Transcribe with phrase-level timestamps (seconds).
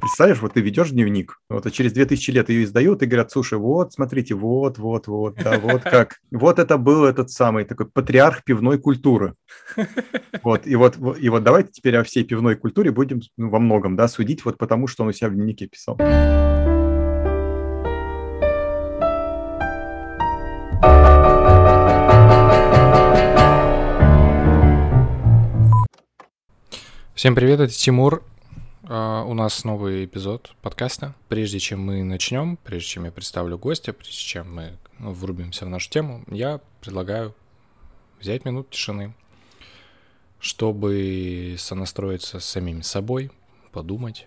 [0.00, 3.58] Представляешь, вот ты ведешь дневник, вот а через 2000 лет ее издают и говорят, слушай,
[3.58, 6.20] вот, смотрите, вот, вот, вот, да, вот как.
[6.30, 9.34] Вот это был этот самый такой патриарх пивной культуры.
[10.42, 13.96] Вот, и вот, и вот давайте теперь о всей пивной культуре будем ну, во многом,
[13.96, 15.98] да, судить вот потому, что он у себя в дневнике писал.
[27.14, 28.22] Всем привет, это Тимур.
[28.90, 31.14] Uh, у нас новый эпизод подкаста.
[31.28, 35.68] Прежде чем мы начнем, прежде чем я представлю гостя, прежде чем мы ну, врубимся в
[35.68, 37.32] нашу тему, я предлагаю
[38.18, 39.14] взять минут тишины,
[40.40, 43.30] чтобы сонастроиться с самим собой,
[43.70, 44.26] подумать,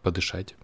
[0.00, 0.54] подышать.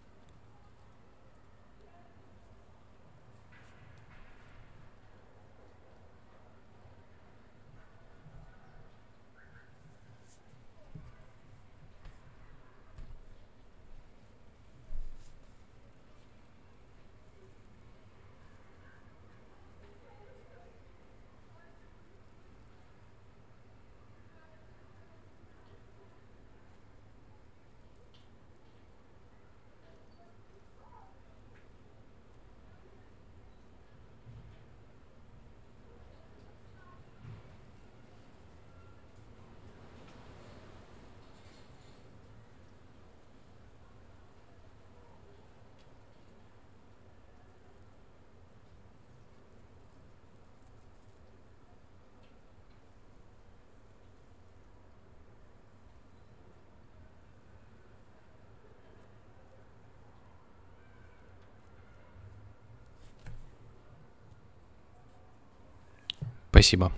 [66.65, 66.93] Спасибо.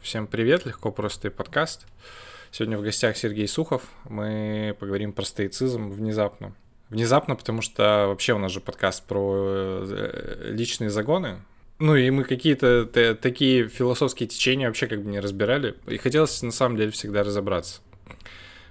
[0.00, 1.86] Всем привет, легко простой подкаст.
[2.50, 3.82] Сегодня в гостях Сергей Сухов.
[4.08, 6.54] Мы поговорим про стоицизм внезапно.
[6.88, 11.42] Внезапно, потому что вообще у нас же подкаст про э, личные загоны.
[11.78, 12.86] Ну и мы какие-то
[13.20, 15.74] такие философские течения вообще как бы не разбирали.
[15.88, 17.82] И хотелось на самом деле всегда разобраться.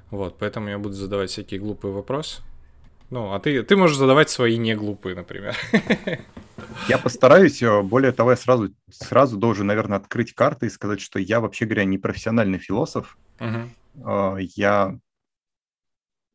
[0.09, 2.41] Вот, поэтому я буду задавать всякие глупые вопросы.
[3.11, 5.55] Ну, а ты, ты можешь задавать свои не глупые, например.
[6.87, 7.61] Я постараюсь.
[7.63, 11.65] Э, более того, я сразу, сразу должен, наверное, открыть карты и сказать, что я, вообще
[11.65, 13.17] говоря, не профессиональный философ.
[13.39, 14.39] Uh-huh.
[14.55, 14.99] Я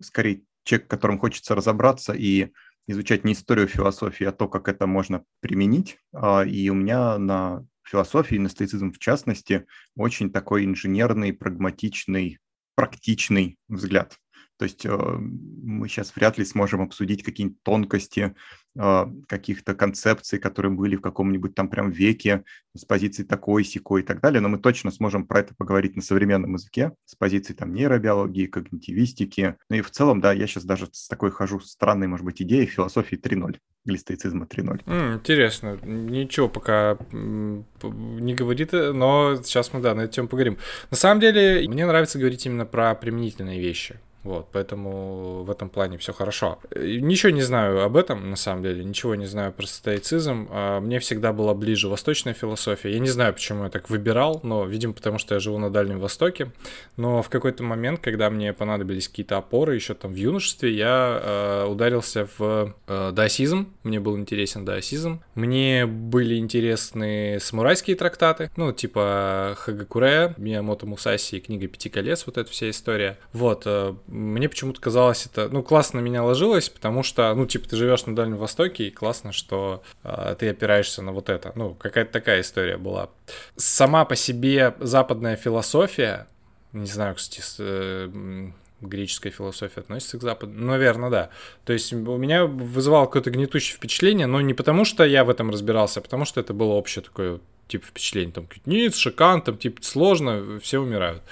[0.01, 2.53] скорее человек, которым хочется разобраться и
[2.87, 5.99] изучать не историю философии, а то, как это можно применить.
[6.13, 9.67] А, и у меня на философии, на стоицизм в частности,
[9.97, 12.39] очень такой инженерный, прагматичный,
[12.75, 14.17] практичный взгляд.
[14.61, 18.35] То есть э, мы сейчас вряд ли сможем обсудить какие-нибудь тонкости
[18.79, 22.45] э, каких-то концепций, которые были в каком-нибудь там прям веке
[22.77, 26.03] с позиции такой, секой и так далее, но мы точно сможем про это поговорить на
[26.03, 29.57] современном языке с позиции там нейробиологии, когнитивистики.
[29.71, 32.67] Ну и в целом, да, я сейчас даже с такой хожу странной, может быть, идеей
[32.67, 33.57] философии 3.0
[33.87, 34.85] или стоицизма 3.0.
[34.85, 35.79] Mm, интересно.
[35.83, 40.59] Ничего пока не говорит, но сейчас мы, да, на эту тему поговорим.
[40.91, 43.99] На самом деле, мне нравится говорить именно про применительные вещи.
[44.23, 46.59] Вот, поэтому в этом плане все хорошо.
[46.75, 50.49] Ничего не знаю об этом, на самом деле, ничего не знаю про стоицизм.
[50.51, 52.93] А, мне всегда была ближе восточная философия.
[52.93, 56.01] Я не знаю, почему я так выбирал, но, видимо, потому что я живу на Дальнем
[56.01, 56.53] Востоке.
[56.97, 61.67] Но в какой-то момент, когда мне понадобились какие-то опоры, еще там в юношестве, я э,
[61.67, 63.73] ударился в э, даосизм.
[63.85, 65.23] Мне был интересен даосизм.
[65.35, 72.51] Мне были интересны самурайские трактаты, ну, типа Хагакуре, Миямото Мусаси, книга Пяти колец, вот эта
[72.51, 73.19] вся история.
[73.33, 73.67] Вот,
[74.11, 78.15] мне почему-то казалось это, ну, классно меня ложилось, потому что, ну, типа, ты живешь на
[78.15, 81.53] Дальнем Востоке, и классно, что э, ты опираешься на вот это.
[81.55, 83.11] Ну, какая-то такая история была.
[83.57, 86.27] Сама по себе западная философия,
[86.73, 88.51] не знаю, кстати, с, э,
[88.81, 90.53] греческая философия относится к Западу?
[90.53, 91.31] Наверное, да.
[91.65, 95.51] То есть у меня вызывало какое-то гнетущее впечатление, но не потому, что я в этом
[95.51, 97.41] разбирался, а потому что это было общее такое
[97.71, 101.23] типа впечатление, там, Ницше, Кант, там, типа, сложно, все умирают.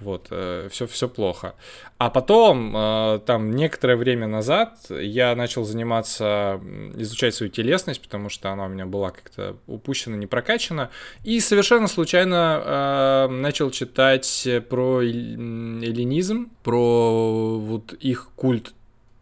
[0.00, 1.54] Вот, э, все, все плохо.
[1.98, 6.60] А потом, э, там, некоторое время назад я начал заниматься,
[6.96, 10.90] изучать свою телесность, потому что она у меня была как-то упущена, не прокачана.
[11.24, 18.74] И совершенно случайно э, начал читать про эллинизм, про вот их культ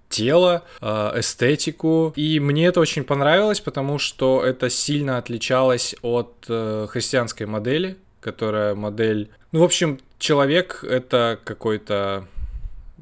[0.09, 2.13] тела, эстетику.
[2.15, 9.29] И мне это очень понравилось, потому что это сильно отличалось от христианской модели, которая модель...
[9.53, 12.27] Ну, в общем, человек— это какой-то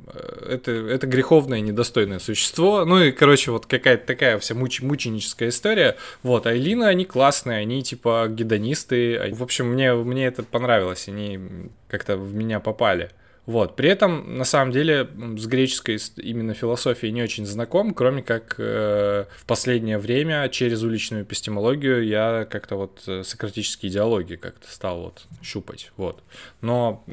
[0.09, 2.85] э, это, это греховное, недостойное существо.
[2.85, 5.97] Ну и, короче, вот какая-то такая вся муч, мученическая история.
[6.25, 9.33] Вот, а Элина, они классные, они типа гедонисты.
[9.33, 11.39] В общем, мне, мне это понравилось, они
[11.87, 13.11] как-то в меня попали.
[13.47, 13.75] Вот.
[13.75, 19.25] При этом, на самом деле, с греческой именно философией не очень знаком, кроме как э,
[19.37, 25.25] в последнее время через уличную эпистемологию я как-то вот э, сократические идеологии как-то стал вот
[25.43, 25.91] щупать.
[25.97, 26.23] Вот.
[26.61, 27.05] Но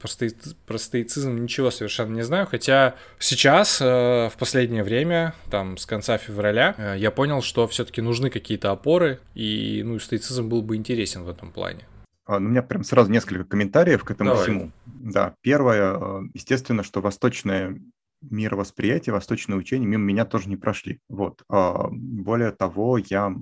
[0.00, 0.08] про,
[0.66, 6.16] про стоицизм ничего совершенно не знаю, хотя сейчас, э, в последнее время, там, с конца
[6.16, 11.24] февраля, э, я понял, что все-таки нужны какие-то опоры, и, ну, стоицизм был бы интересен
[11.24, 11.84] в этом плане.
[12.26, 14.44] А, ну, у меня прям сразу несколько комментариев к этому Давай.
[14.44, 14.72] всему.
[14.86, 17.80] Да, первое, э, естественно, что восточное
[18.22, 21.00] мировосприятие, восточное учение мимо меня тоже не прошли.
[21.08, 21.42] Вот.
[21.48, 23.32] А, более того, я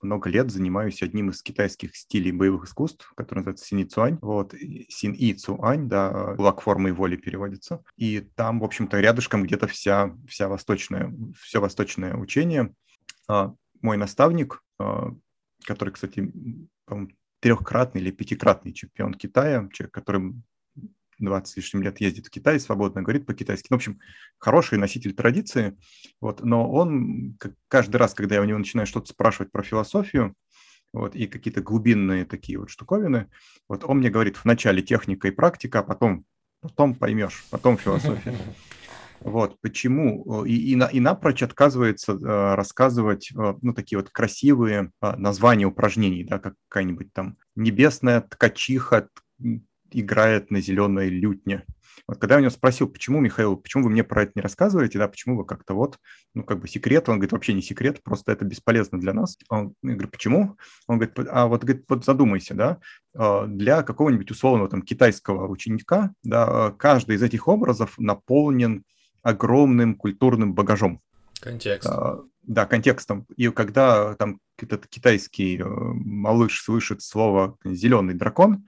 [0.00, 4.18] много лет занимаюсь одним из китайских стилей боевых искусств, который называется син цуань.
[4.22, 4.54] Вот.
[4.88, 7.82] Син и цуань, да, кулак формы воли переводится.
[7.96, 12.72] И там, в общем-то, рядышком где-то вся, вся восточная, все восточное учение.
[13.28, 13.52] А,
[13.82, 14.62] мой наставник,
[15.66, 16.32] который, кстати,
[17.42, 20.34] трехкратный или пятикратный чемпион Китая, человек, который
[21.18, 23.66] 20 с лишним лет ездит в Китай, свободно говорит по-китайски.
[23.68, 24.00] Ну, в общем,
[24.38, 25.76] хороший носитель традиции.
[26.20, 27.36] Вот, но он
[27.68, 30.34] каждый раз, когда я у него начинаю что-то спрашивать про философию,
[30.92, 33.28] вот, и какие-то глубинные такие вот штуковины,
[33.68, 36.24] вот он мне говорит вначале техника и практика, а потом,
[36.60, 38.36] потом поймешь, потом философия.
[39.24, 40.44] Вот, почему?
[40.44, 46.24] И, и, и напрочь отказывается э, рассказывать, э, ну, такие вот красивые э, названия упражнений,
[46.24, 49.08] да, как какая-нибудь там небесная ткачиха
[49.90, 51.64] играет на зеленой лютне.
[52.08, 54.98] Вот когда я у него спросил, почему, Михаил, почему вы мне про это не рассказываете,
[54.98, 55.98] да, почему вы как-то вот,
[56.34, 59.38] ну, как бы секрет, он говорит, вообще не секрет, просто это бесполезно для нас.
[59.48, 60.56] Он, я говорю, почему?
[60.88, 62.78] Он говорит, а вот, говорит, вот задумайся, да,
[63.14, 68.84] э, для какого-нибудь условного там китайского ученика, да, каждый из этих образов наполнен
[69.22, 71.00] огромным культурным багажом.
[71.40, 71.88] Контекст.
[71.88, 73.26] А, да, контекстом.
[73.36, 78.66] И когда там этот китайский э, малыш слышит слово «зеленый дракон»,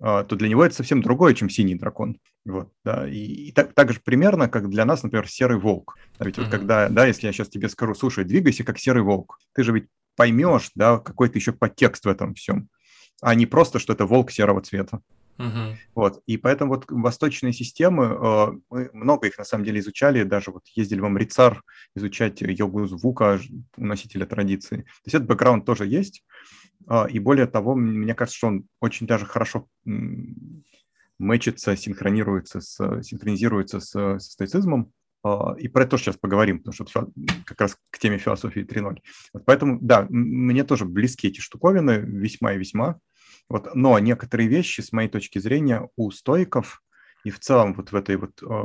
[0.00, 2.18] а, то для него это совсем другое, чем синий дракон.
[2.44, 5.96] Вот, да, и, и так, так же примерно, как для нас, например, серый волк.
[6.18, 6.42] А ведь uh-huh.
[6.42, 9.72] вот когда, да, если я сейчас тебе скажу, слушай, двигайся как серый волк, ты же
[9.72, 9.86] ведь
[10.16, 12.68] поймешь, да, какой-то еще подтекст в этом всем,
[13.22, 15.00] а не просто, что это волк серого цвета.
[15.36, 15.74] Uh-huh.
[15.94, 20.52] Вот, и поэтому вот восточные системы, э, мы много их на самом деле изучали, даже
[20.52, 21.62] вот ездили в Амрицар
[21.96, 23.40] изучать йогу звука
[23.76, 24.76] носителя традиции.
[24.76, 26.24] То есть этот бэкграунд тоже есть,
[26.88, 29.66] э, и более того, мне кажется, что он очень даже хорошо
[31.18, 34.92] мэчится, синхронируется, с, синхронизируется с, с стоицизмом,
[35.24, 35.28] э,
[35.58, 37.08] и про это тоже сейчас поговорим, потому что
[37.44, 38.98] как раз к теме философии 3.0.
[39.32, 43.00] Вот поэтому, да, мне тоже близки эти штуковины весьма и весьма.
[43.48, 46.82] Вот, но некоторые вещи, с моей точки зрения, у стоиков
[47.24, 48.64] и в целом вот в этой вот, э,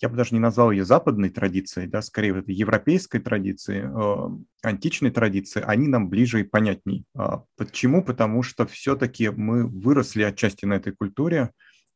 [0.00, 4.38] я бы даже не назвал ее западной традицией, да, скорее в этой европейской традиции, э,
[4.62, 7.04] античной традиции, они нам ближе и понятней.
[7.14, 8.04] А почему?
[8.04, 11.50] Потому что все-таки мы выросли отчасти на этой культуре,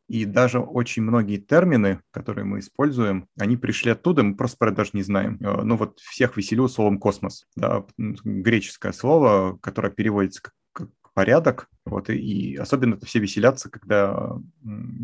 [0.09, 4.79] и даже очень многие термины, которые мы используем, они пришли оттуда, мы просто про это
[4.79, 5.39] даже не знаем.
[5.41, 7.47] Э, ну вот всех веселил словом «космос».
[7.57, 10.53] Да, греческое слово, которое переводится как
[11.15, 14.37] порядок, вот, и, и особенно все веселятся, когда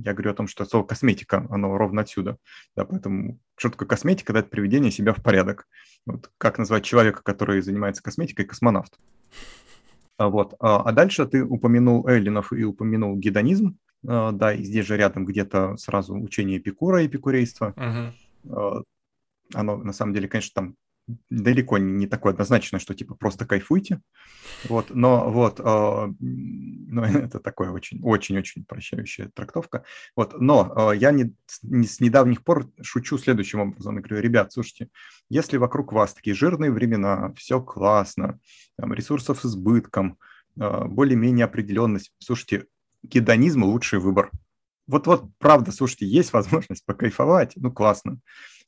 [0.04, 2.36] я говорю о том, что слово косметика, оно ровно отсюда,
[2.76, 5.66] да, поэтому что такое косметика, это приведение себя в порядок.
[6.06, 8.98] Вот, как назвать человека, который занимается косметикой, космонавт.
[10.16, 10.54] А Вот.
[10.60, 15.24] А, а дальше ты упомянул эллинов и упомянул гедонизм, а, да, и здесь же рядом
[15.24, 17.74] где-то сразу учение Эпикура, эпикурейства.
[17.76, 18.82] Uh-huh.
[19.54, 20.76] Оно, на самом деле, конечно, там
[21.30, 24.00] далеко не такое однозначное, что типа просто кайфуйте.
[24.68, 29.84] Вот, но вот, э, ну, это такое очень, очень-очень прощающая трактовка.
[30.16, 33.96] Вот, но э, я не, не, с недавних пор шучу следующим образом.
[33.96, 34.88] Я говорю, ребят, слушайте,
[35.28, 38.38] если вокруг вас такие жирные времена, все классно,
[38.76, 40.18] там, ресурсов избытком,
[40.58, 42.66] э, более-менее определенность, слушайте,
[43.02, 44.30] гедонизм лучший выбор.
[44.90, 48.18] Вот-вот, правда, слушайте, есть возможность покайфовать, ну, классно.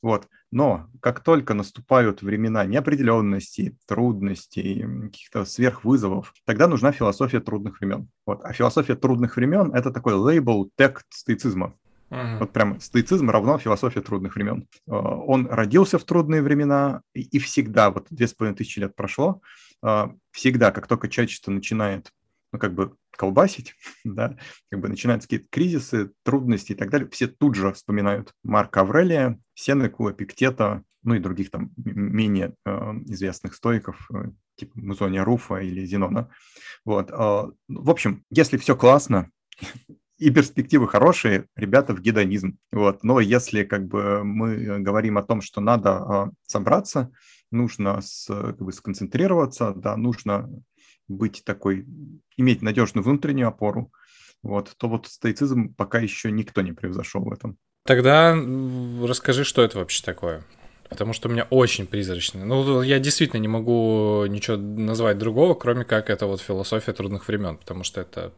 [0.01, 0.27] Вот.
[0.51, 8.09] Но как только наступают времена неопределенности, трудностей, каких-то сверхвызовов, тогда нужна философия трудных времен.
[8.25, 8.41] Вот.
[8.43, 11.73] А философия трудных времен– это такой лейбл, тег стоицизма.
[12.09, 12.39] Uh-huh.
[12.39, 14.67] Вот прям стоицизм равно философия трудных времен.
[14.87, 19.41] А, он родился в трудные времена и всегда, вот две с половиной тысячи лет прошло,
[19.81, 22.11] а, всегда, как только человечество начинает
[22.51, 24.37] ну, как бы колбасить, да,
[24.69, 29.39] как бы начинаются какие-то кризисы, трудности и так далее, все тут же вспоминают Марка Аврелия,
[29.53, 32.71] Сенеку, Эпиктета, ну и других там менее э,
[33.05, 36.29] известных стоиков, э, типа Музония Руфа или Зенона.
[36.85, 37.11] Вот.
[37.11, 39.29] Э, в общем, если все классно,
[40.17, 42.57] и перспективы хорошие, ребята в гедонизм.
[42.71, 43.03] Вот.
[43.03, 47.11] Но если как бы мы говорим о том, что надо э, собраться,
[47.51, 50.49] нужно с, как бы, сконцентрироваться, да, нужно
[51.07, 51.85] быть такой,
[52.37, 53.91] иметь надежную внутреннюю опору,
[54.41, 57.57] вот, то вот стоицизм пока еще никто не превзошел в этом.
[57.85, 60.43] Тогда расскажи, что это вообще такое.
[60.89, 62.45] Потому что у меня очень призрачно.
[62.45, 67.57] Ну, я действительно не могу ничего назвать другого, кроме как это вот философия трудных времен,
[67.57, 68.31] потому что это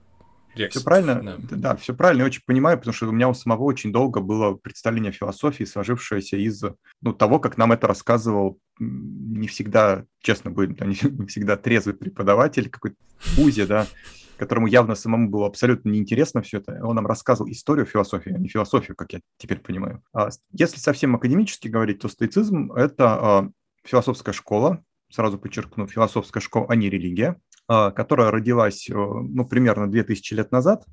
[0.69, 1.55] все правильно, да.
[1.55, 4.53] да, все правильно, я очень понимаю, потому что у меня у самого очень долго было
[4.53, 6.63] представление философии, сложившееся из
[7.01, 12.97] ну, того, как нам это рассказывал не всегда, честно будет, не всегда трезвый преподаватель, какой-то
[13.37, 13.87] Узи, да,
[14.37, 16.79] которому явно самому было абсолютно неинтересно все это.
[16.83, 20.03] Он нам рассказывал историю философии, а не философию, как я теперь понимаю.
[20.13, 23.49] А если совсем академически говорить, то стоицизм– это а,
[23.83, 30.51] философская школа, сразу подчеркну, философская школа, а не религия, которая родилась ну, примерно 2000 лет
[30.51, 30.85] назад.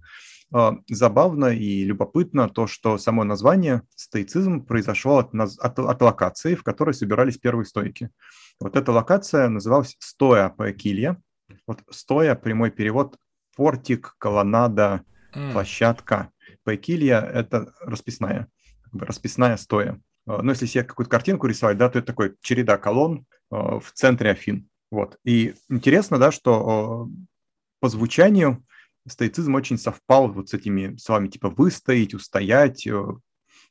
[0.91, 6.93] Забавно и любопытно то, что само название стоицизм произошло от, от, от локации, в которой
[6.93, 8.11] собирались первые стойки.
[8.61, 11.17] Вот эта локация называлась Стоя Паекилья.
[11.67, 13.17] Вот Стоя, прямой перевод
[13.57, 15.05] портик, колоннада,
[15.53, 16.31] площадка.
[16.65, 18.49] Пайкилья– это расписная,
[18.85, 20.01] как бы расписная стоя.
[20.27, 23.93] А, но если себе какую-то картинку рисовать, да, то это такой череда колонн а, в
[23.93, 24.69] центре Афин.
[24.93, 25.19] Вот.
[25.25, 27.09] И интересно, да, что
[27.81, 28.65] по звучанию
[29.09, 32.87] стоицизм очень совпал вот с этими словами типа «выстоять», «устоять»,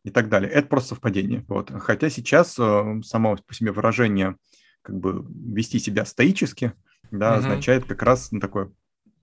[0.03, 0.49] и так далее.
[0.49, 1.45] Это просто совпадение.
[1.47, 1.69] Вот.
[1.69, 4.35] Хотя сейчас само по себе выражение
[4.81, 6.73] как бы вести себя стоически,
[7.11, 7.39] да, угу.
[7.39, 8.71] означает как раз ну, такое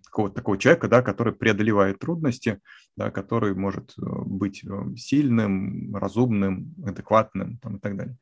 [0.04, 2.60] какого-то такого человека, да, который преодолевает трудности,
[2.96, 4.64] да, который может быть
[4.96, 8.16] сильным, разумным, адекватным там, и так далее.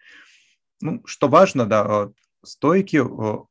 [0.80, 2.11] Ну, что важно, да,
[2.46, 2.96] стойки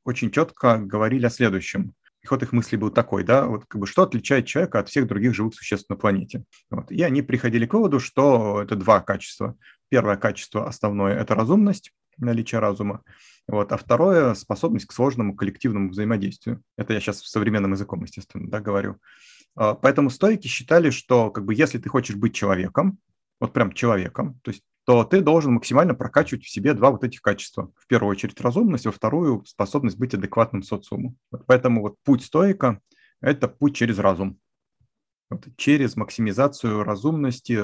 [0.03, 1.93] очень четко говорили о следующем.
[2.21, 5.05] И ход их мысли был такой, да, вот как бы что отличает человека от всех
[5.05, 6.43] других живых существ на планете.
[6.71, 6.91] Вот.
[6.91, 9.55] И они приходили к выводу, что это два качества.
[9.89, 13.03] Первое качество основное– это разумность, наличие разума.
[13.47, 13.71] Вот.
[13.71, 16.63] А второе– способность к сложному коллективному взаимодействию.
[16.77, 18.97] Это я сейчас современным языком, естественно, да, говорю.
[19.55, 22.97] А, поэтому стойки считали, что как бы, если ты хочешь быть человеком,
[23.39, 27.21] вот прям человеком, то есть то ты должен максимально прокачивать в себе два вот этих
[27.21, 27.71] качества.
[27.75, 31.15] В первую очередь разумность, во вторую– способность быть адекватным социуму.
[31.31, 32.79] Вот поэтому вот путь стоика–
[33.21, 34.37] это путь через разум.
[35.29, 37.59] Вот, через максимизацию разумности,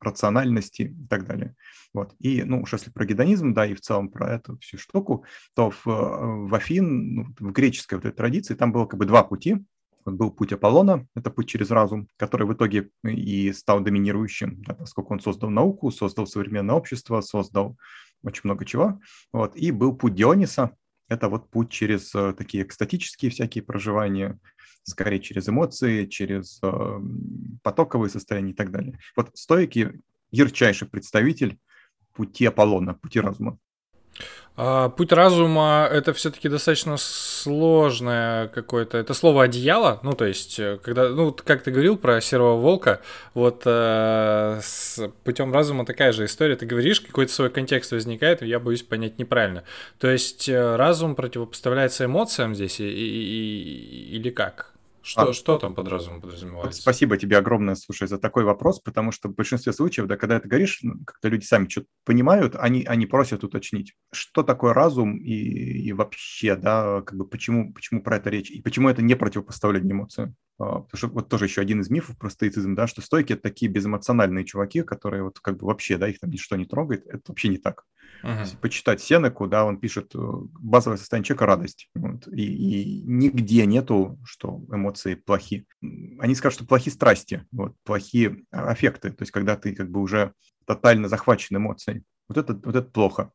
[0.00, 1.56] рациональности и так далее.
[1.92, 2.14] Вот.
[2.20, 5.70] И, ну, уж если про гедонизм, да, и в целом про эту всю штуку, то
[5.70, 9.64] в, в Афин, ну, в греческой вот этой традиции, там было как бы два пути.
[10.04, 15.14] Был путь Аполлона, это путь через разум, который в итоге и стал доминирующим, да, поскольку
[15.14, 17.76] он создал науку, создал современное общество, создал
[18.22, 19.00] очень много чего.
[19.32, 19.56] Вот.
[19.56, 20.76] И был путь Диониса,
[21.08, 24.38] это вот путь через э, такие экстатические всякие проживания,
[24.82, 27.00] скорее через эмоции, через э,
[27.62, 28.98] потоковые состояния и так далее.
[29.16, 31.58] Вот стойки ярчайший представитель
[32.12, 33.58] пути Аполлона, пути разума.
[34.56, 38.98] А, путь разума это все-таки достаточно сложное какое-то.
[38.98, 39.98] Это слово одеяло.
[40.04, 43.00] Ну, то есть, э, когда, ну, как ты говорил про серого волка,
[43.34, 46.54] вот э, с путем разума такая же история.
[46.54, 49.64] Ты говоришь, какой-то свой контекст возникает, и я боюсь понять неправильно.
[49.98, 54.73] То есть, э, разум противопоставляется эмоциям здесь и, и, и, или как?
[55.04, 56.80] Что, а, что там под разумом подразумевается?
[56.80, 60.48] Спасибо тебе огромное, слушай, за такой вопрос, потому что в большинстве случаев, да, когда ты
[60.48, 65.34] говоришь, ну, когда люди сами что-то понимают, они, они просят уточнить, что такое разум и,
[65.34, 69.92] и вообще, да, как бы почему, почему про это речь, и почему это не противопоставление
[69.92, 70.36] эмоциям.
[70.58, 73.42] А, потому что вот тоже еще один из мифов про стоицизм, да, что стойки– это
[73.42, 77.22] такие безэмоциональные чуваки, которые вот как бы вообще, да, их там ничто не трогает, это
[77.28, 77.84] вообще не так.
[78.22, 78.40] Uh-huh.
[78.40, 81.90] Если почитать Сенеку, да, он пишет, э, базовое состояние человека– радость.
[81.94, 84.93] Вот, и, и нигде нету, что эмоции
[85.24, 85.66] плохи.
[86.18, 90.32] Они скажут, что плохие страсти, вот, плохие аффекты, то есть когда ты как бы уже
[90.66, 92.04] тотально захвачен эмоцией.
[92.28, 93.30] Вот это, вот это плохо.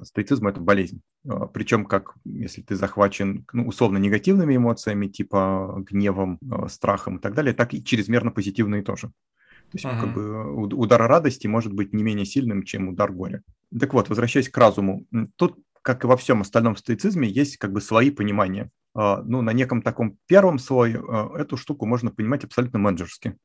[0.00, 1.00] Стоицизм– это болезнь.
[1.28, 7.20] А, Причем, как если ты захвачен ну, условно негативными эмоциями, типа гневом, а, страхом и
[7.20, 9.08] так далее, так и чрезмерно позитивные тоже.
[9.08, 10.00] То есть uh-huh.
[10.00, 13.42] как бы удар радости может быть не менее сильным, чем удар горя.
[13.78, 17.80] Так вот, возвращаясь к разуму, тут, как и во всем остальном стоицизме, есть как бы
[17.80, 18.70] свои понимания.
[18.94, 23.36] А, ну, на неком таком первом слое а, эту штуку можно понимать абсолютно менеджерски.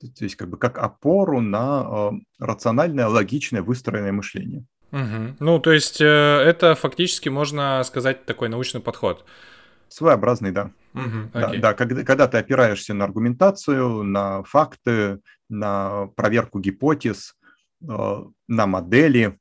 [0.00, 4.64] То есть как бы как опору на а, рациональное, логичное, выстроенное мышление.
[4.90, 5.36] Угу.
[5.40, 9.24] Ну, то есть э, это фактически можно сказать такой научный подход.
[9.88, 10.70] Своеобразный, да.
[10.94, 17.36] Угу, да, да когда, когда ты опираешься на аргументацию, на факты, на проверку гипотез,
[17.82, 19.38] э, на модели,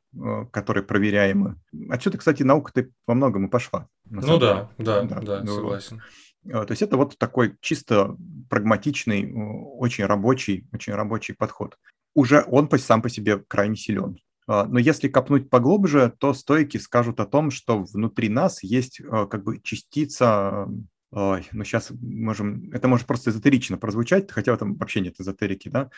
[0.52, 1.60] которые проверяемы.
[1.90, 3.88] Отсюда, кстати, наука-то во многом и пошла.
[4.06, 6.02] Ну да, да, да, да, ну, согласен.
[6.46, 8.16] Э, то есть это вот такой чисто
[8.50, 11.78] прагматичный, очень рабочий, очень рабочий подход.
[12.16, 14.18] Уже он сам по себе крайне силен.
[14.48, 19.60] Но если копнуть поглубже, то стойки скажут о том, что внутри нас есть как бы
[19.62, 20.68] частица
[21.12, 25.90] Ой, ну сейчас можем, это может просто эзотерично прозвучать, хотя там вообще нет эзотерики, да,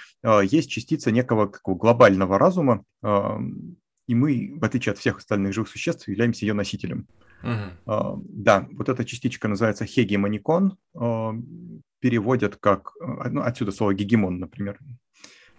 [0.43, 2.83] есть частица некого какого глобального разума,
[4.09, 7.05] и мы, в отличие от всех остальных живых существ, являемся ее носителем.
[7.43, 8.19] Uh-huh.
[8.25, 10.77] Да, вот эта частичка называется хегемоникон,
[11.99, 14.79] переводят как, ну, отсюда слово гегемон, например,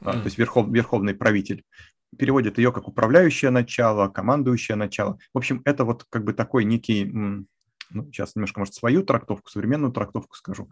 [0.01, 0.13] uh-huh.
[0.13, 1.63] то есть верхов, верховный правитель
[2.19, 5.19] переводят ее как управляющее начало, командующее начало.
[5.33, 7.47] В общем, это вот как бы такой некий, ну,
[8.07, 10.69] сейчас немножко, может, свою трактовку, современную трактовку скажу,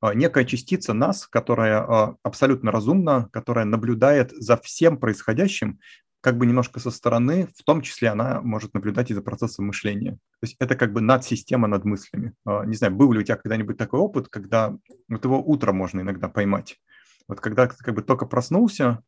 [0.00, 5.78] а, некая частица нас, которая а, абсолютно разумна, которая наблюдает за всем происходящим,
[6.20, 10.12] как бы немножко со стороны, в том числе она может наблюдать и за процессом мышления.
[10.12, 12.34] То есть это как бы надсистема над мыслями.
[12.44, 14.76] А, не знаю, был ли у тебя когда-нибудь такой опыт, когда
[15.08, 16.78] вот его утром можно иногда поймать.
[17.26, 19.02] Вот когда ты как бы только проснулся,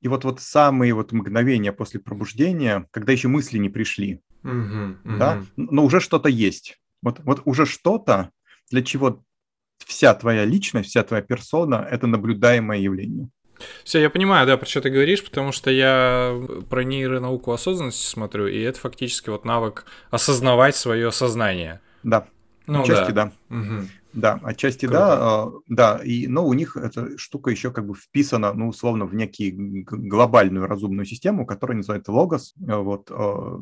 [0.00, 4.96] и вот, вот самые вот мгновения после пробуждения, когда еще мысли не пришли, uh-huh.
[5.04, 6.78] да, но уже что-то есть.
[7.02, 8.30] Вот, вот уже что-то,
[8.70, 9.24] для чего
[9.78, 13.30] вся твоя личность, вся твоя персона– это наблюдаемое явление.
[13.84, 16.34] Все, я понимаю, да, про что ты говоришь, потому что я
[16.68, 21.80] про нейронауку осознанности смотрю, и это фактически вот навык осознавать свое сознание.
[22.02, 22.26] Да,
[22.66, 23.32] ну, отчасти да.
[23.48, 23.56] да.
[23.56, 23.88] Угу.
[24.16, 24.98] Да, отчасти Круто.
[25.68, 29.14] да, да, и, но у них эта штука еще как бы вписана, ну, условно, в
[29.14, 29.52] некий
[29.84, 33.60] глобальную разумную систему, которая называется Logos, а, вот, а,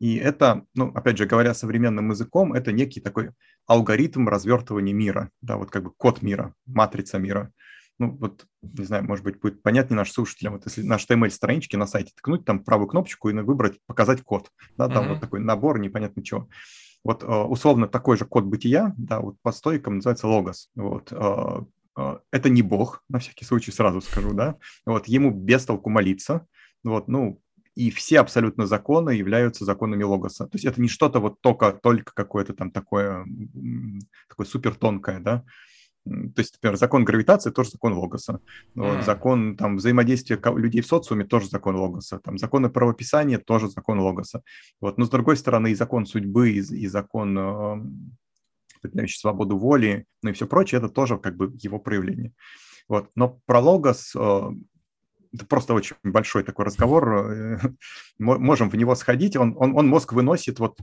[0.00, 3.30] и это, ну, опять же, говоря современным языком, это некий такой
[3.68, 7.52] алгоритм развертывания мира, да, вот как бы код мира, матрица мира,
[8.02, 11.86] ну, вот, не знаю, может быть, будет понятнее нашим слушателям, вот если на HTML-страничке на
[11.86, 15.08] сайте ткнуть, там правую кнопочку и выбрать, показать код, да, там mm-hmm.
[15.08, 16.48] вот такой набор непонятно чего.
[17.04, 20.68] Вот э, условно такой же код бытия, да, вот по стойкам называется логос.
[20.74, 21.60] Вот, э,
[21.96, 24.56] э, это не бог, на всякий случай сразу скажу, да.
[24.84, 26.46] Вот ему без толку молиться.
[26.82, 27.40] Вот, ну,
[27.76, 30.46] и все абсолютно законы являются законами логоса.
[30.46, 33.24] То есть это не что-то вот только, только какое-то там такое,
[34.28, 35.44] такое супер тонкое, да.
[36.04, 38.40] То есть, например, закон гравитации тоже закон Логоса.
[38.74, 39.04] Вот, mm.
[39.04, 42.18] Закон там, взаимодействия людей в социуме тоже закон Логоса.
[42.18, 44.42] Там, законы правописания тоже закон Логоса.
[44.80, 44.98] Вот.
[44.98, 50.32] Но, с другой стороны, и закон судьбы, и, и закон, э, свободу воли, ну и
[50.32, 52.32] все прочее, это тоже как бы его проявление.
[52.88, 53.10] Вот.
[53.14, 54.50] Но про Логос э,
[55.32, 57.32] это просто очень большой такой разговор.
[57.32, 57.58] Э,
[58.18, 59.36] можем в него сходить.
[59.36, 60.78] Он, он, он мозг выносит вот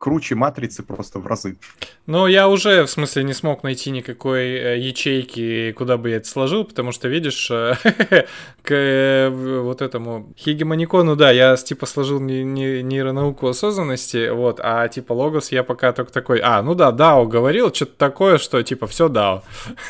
[0.00, 1.58] круче матрицы просто в разы.
[2.06, 6.26] Ну, я уже, в смысле, не смог найти никакой э, ячейки, куда бы я это
[6.26, 7.74] сложил, потому что, видишь, э,
[8.62, 14.88] к э, вот этому хегемоникону, да, я типа сложил не, не, нейронауку осознанности, вот, а
[14.88, 18.86] типа логос я пока только такой, а, ну да, Дао говорил, что-то такое, что типа
[18.86, 19.42] все Дао.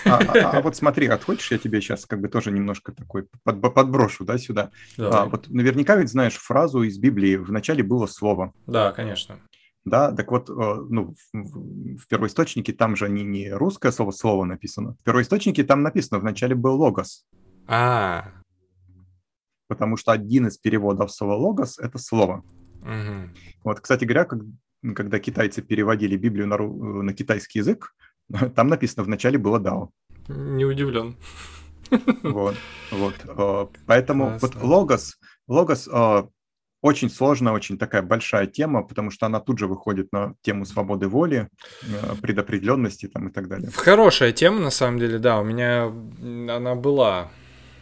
[0.06, 3.28] А, а, а вот смотри, а хочешь, я тебе сейчас как бы тоже немножко такой
[3.44, 4.70] под, подброшу, да, сюда.
[4.98, 8.52] А, вот наверняка ведь знаешь фразу из Библии «в начале было слово».
[8.66, 9.38] Да, конечно.
[9.84, 10.52] Да, так вот, э,
[10.90, 14.96] ну, в первоисточнике там же не, не русское слово слово написано.
[15.00, 17.26] В первоисточнике там написано, вначале был логос.
[17.66, 18.24] А.
[19.68, 22.44] Потому что один из переводов слова логос– это слово.
[22.82, 23.30] Угу.
[23.64, 24.40] Вот, кстати говоря, как,
[24.94, 27.94] когда китайцы переводили Библию на, на китайский язык,
[28.54, 29.90] там написано, вначале было дао.
[30.28, 31.16] Не удивлен.
[32.22, 32.56] Вот,
[32.90, 33.14] вот.
[33.26, 36.22] Э, поэтому вот логос, логос э,
[36.82, 41.08] очень сложная, очень такая большая тема, потому что она тут же выходит на тему свободы
[41.08, 41.48] воли,
[41.82, 43.70] э, предопределенности там и так далее.
[43.70, 47.28] Хорошая тема, на самом деле, да, у меня она была,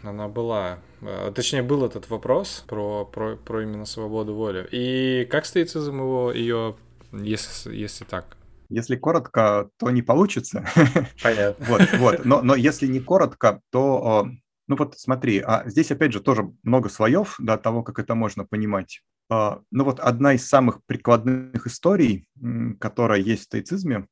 [0.03, 4.67] она была, э, точнее, был этот вопрос про, про, про именно свободу воли.
[4.73, 6.77] И как стоицизм его, ее,
[7.13, 8.37] если, если так?
[8.71, 10.69] Если коротко, то не получится.
[11.23, 11.65] Понятно.
[11.67, 12.25] вот, вот.
[12.25, 14.29] Но, но если не коротко, то
[14.69, 18.45] ну вот смотри, а здесь опять же тоже много слоев да, того, как это можно
[18.45, 19.03] понимать.
[19.31, 22.29] А, ну вот одна из самых прикладных историй,
[22.79, 24.07] которая есть в стоицизме,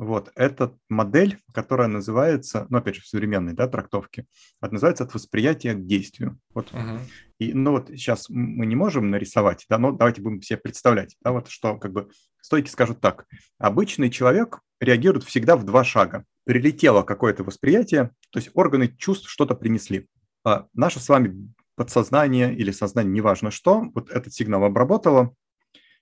[0.00, 4.24] вот, это модель, которая называется, ну, опять же, в современной да, трактовке,
[4.62, 6.38] это называется от восприятия к действию.
[6.54, 6.72] Вот.
[6.72, 7.00] Uh-huh.
[7.38, 11.32] И, ну, вот сейчас мы не можем нарисовать, да, но давайте будем себе представлять, да,
[11.32, 12.08] вот что, как бы,
[12.40, 13.26] стойки скажут так.
[13.58, 19.54] Обычный человек реагирует всегда в два шага прилетело какое-то восприятие, то есть органы чувств что-то
[19.54, 20.08] принесли.
[20.44, 25.32] А наше с вами подсознание или сознание, неважно что, вот этот сигнал обработало,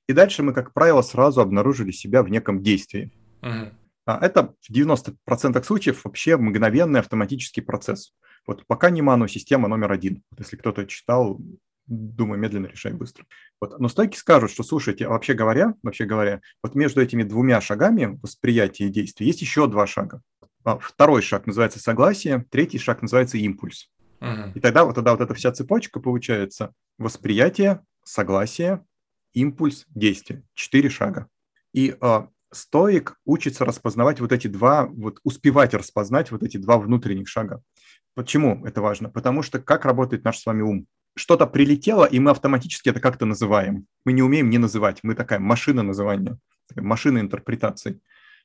[0.09, 3.13] и дальше мы, как правило, сразу обнаружили себя в неком действии.
[3.43, 3.75] Uh-huh.
[4.07, 8.15] А это в 90% случаев вообще мгновенный автоматический процесс.
[8.47, 10.23] Вот пока не ману, система номер один.
[10.39, 11.39] Если кто-то читал,
[11.89, 13.25] думаю, медленно решай быстро.
[13.61, 13.79] Вот.
[13.79, 18.87] Но стойки скажут, что, слушайте, вообще говоря, вообще говоря, вот между этими двумя шагами восприятия
[18.87, 20.23] и действия есть еще два шага.
[20.69, 23.89] А, второй шаг называется согласие, третий шаг называется импульс.
[24.21, 24.53] Uh-huh.
[24.55, 28.85] И тогда вот, тогда вот эта вся цепочка получается восприятие, согласие,
[29.33, 30.43] импульс, действие.
[30.53, 31.27] Четыре шага.
[31.73, 37.29] И а, стоик учится распознавать вот эти два, вот успевать распознать вот эти два внутренних
[37.29, 37.63] шага.
[38.15, 39.09] Почему это важно?
[39.09, 40.87] Потому что как работает наш с вами ум?
[41.17, 43.87] Что-то прилетело, и мы автоматически это как-то называем.
[44.05, 44.99] Мы не умеем не называть.
[45.03, 46.37] Мы такая машина называния,
[46.77, 48.01] машина интерпретации.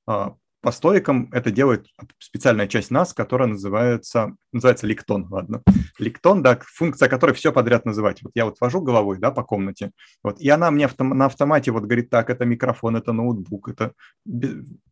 [0.08, 1.88] А, по стоикам это делает
[2.20, 5.62] специальная часть нас, которая называется, называется ликтон, ладно.
[6.00, 8.24] Ликтон, да, функция которой все подряд называть.
[8.24, 9.92] Вот я вот вожу головой, да, по комнате,
[10.24, 13.92] вот, и она мне автом, на автомате вот говорит, так, это микрофон, это ноутбук, это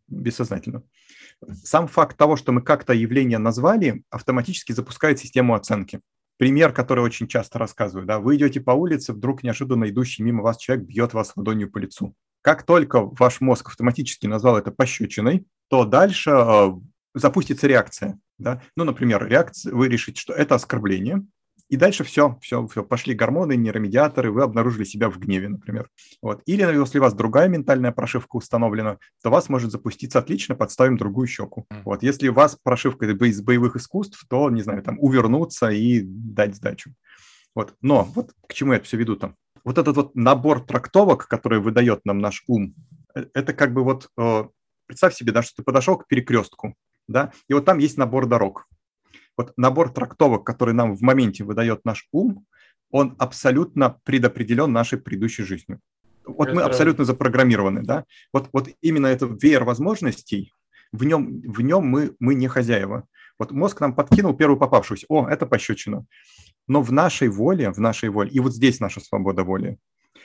[0.09, 0.83] бессознательно.
[1.63, 6.01] Сам факт того, что мы как-то явление назвали, автоматически запускает систему оценки.
[6.41, 10.57] Пример, который очень часто рассказываю, да, вы идете по улице, вдруг неожиданно идущий мимо вас
[10.57, 12.15] человек бьет вас ладонью по лицу.
[12.41, 16.71] Как только ваш мозг автоматически назвал это пощечиной, то дальше э,
[17.13, 18.17] запустится реакция.
[18.39, 18.59] Да?
[18.75, 21.23] Ну, например, реакция, вы решите, что это оскорбление,
[21.71, 25.89] и дальше все, все, все, пошли гормоны, нейромедиаторы, вы обнаружили себя в гневе, например.
[26.21, 26.41] Вот.
[26.45, 31.27] Или если у вас другая ментальная прошивка установлена, то вас может запуститься отлично, подставим другую
[31.27, 31.65] щеку.
[31.85, 32.03] Вот.
[32.03, 36.93] Если у вас прошивка из боевых искусств, то, не знаю, там, увернуться и дать сдачу.
[37.55, 37.73] Вот.
[37.79, 39.37] Но вот к чему я это все веду там?
[39.63, 42.75] Вот этот вот набор трактовок, который выдает нам наш ум,
[43.15, 44.43] э, это как бы вот э,
[44.87, 46.75] представь себе, да, что ты подошел к перекрестку,
[47.07, 48.67] да, и вот там есть набор дорог.
[49.41, 52.45] Вот набор трактовок, который нам в моменте выдает наш ум,
[52.91, 55.79] он абсолютно предопределен нашей предыдущей жизнью.
[56.27, 56.55] Вот это...
[56.55, 58.05] мы абсолютно запрограммированы, да.
[58.31, 60.53] Вот, вот именно этот веер возможностей,
[60.91, 63.07] в нем, в нем мы, мы не хозяева.
[63.39, 65.07] Вот мозг нам подкинул первую попавшуюся.
[65.09, 66.05] О, это пощечина.
[66.67, 69.79] Но в нашей воле, в нашей воле, и вот здесь наша свобода воли,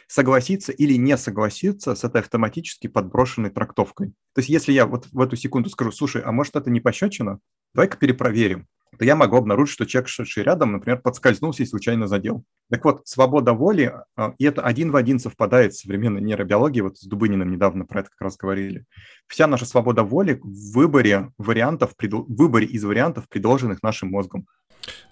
[0.09, 4.09] согласиться или не согласиться с этой автоматически подброшенной трактовкой.
[4.35, 7.39] То есть если я вот в эту секунду скажу, слушай, а может это не пощечина?
[7.73, 12.45] Давай-ка перепроверим то я могу обнаружить, что человек, шедший рядом, например, подскользнулся и случайно задел.
[12.71, 16.99] Так вот, свобода воли, а, и это один в один совпадает с современной нейробиологией, вот
[16.99, 18.85] с Дубыниным недавно про это как раз говорили.
[19.27, 24.47] Вся наша свобода воли в выборе вариантов, в выборе из вариантов, предложенных нашим мозгом.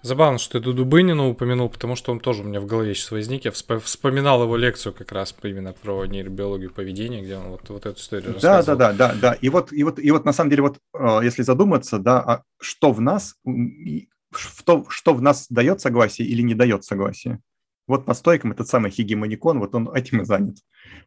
[0.01, 3.45] Забавно, что ты Дубынина упомянул, потому что он тоже у меня в голове сейчас возник.
[3.45, 7.99] Я вспоминал его лекцию как раз именно про нейробиологию поведения, где он вот, вот эту
[7.99, 8.77] историю да, рассказывал.
[8.77, 9.33] Да, да, да, да, да.
[9.33, 12.43] И вот, и вот, и вот на самом деле, вот а, если задуматься, да, а
[12.59, 17.39] что в нас, в то, что в нас дает согласие или не дает согласие.
[17.87, 20.57] Вот по стойкам этот самый хигемоникон, вот он этим и занят.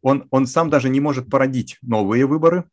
[0.02, 2.64] Он, он сам даже не может породить новые выборы,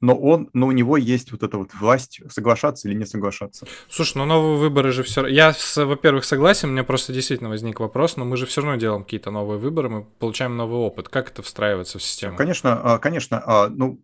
[0.00, 3.66] но он, но у него есть вот эта вот власть соглашаться или не соглашаться.
[3.88, 8.16] Слушай, ну новые выборы же все Я, во-первых, согласен, у меня просто действительно возник вопрос,
[8.16, 11.08] но мы же все равно делаем какие-то новые выборы, мы получаем новый опыт.
[11.08, 12.36] Как это встраивается в систему?
[12.36, 14.00] Конечно, а, конечно, а, ну,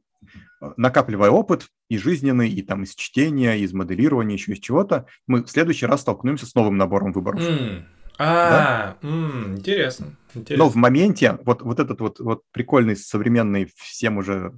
[0.76, 5.50] накапливая опыт и жизненный, и там из чтения, из моделирования, еще из чего-то, мы в
[5.50, 7.40] следующий раз столкнемся с новым набором выборов.
[7.40, 7.82] Mm.
[8.18, 9.08] А, да?
[9.08, 10.64] м, интересно, интересно.
[10.64, 14.52] Но в моменте вот, вот этот вот, вот прикольный современный всем уже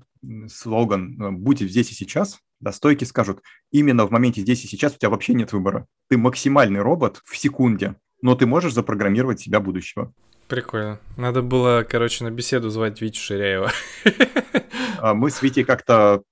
[0.48, 4.94] слоган э, «Будь здесь и сейчас», да, стойки скажут, именно в моменте здесь и сейчас
[4.94, 5.86] у тебя вообще нет выбора.
[6.08, 10.12] Ты максимальный робот в секунде, но ты можешь запрограммировать себя будущего.
[10.48, 10.98] Прикольно.
[11.16, 13.70] Надо было, короче, на беседу звать Витю Ширяева.
[14.98, 16.22] А мы с Витей как-то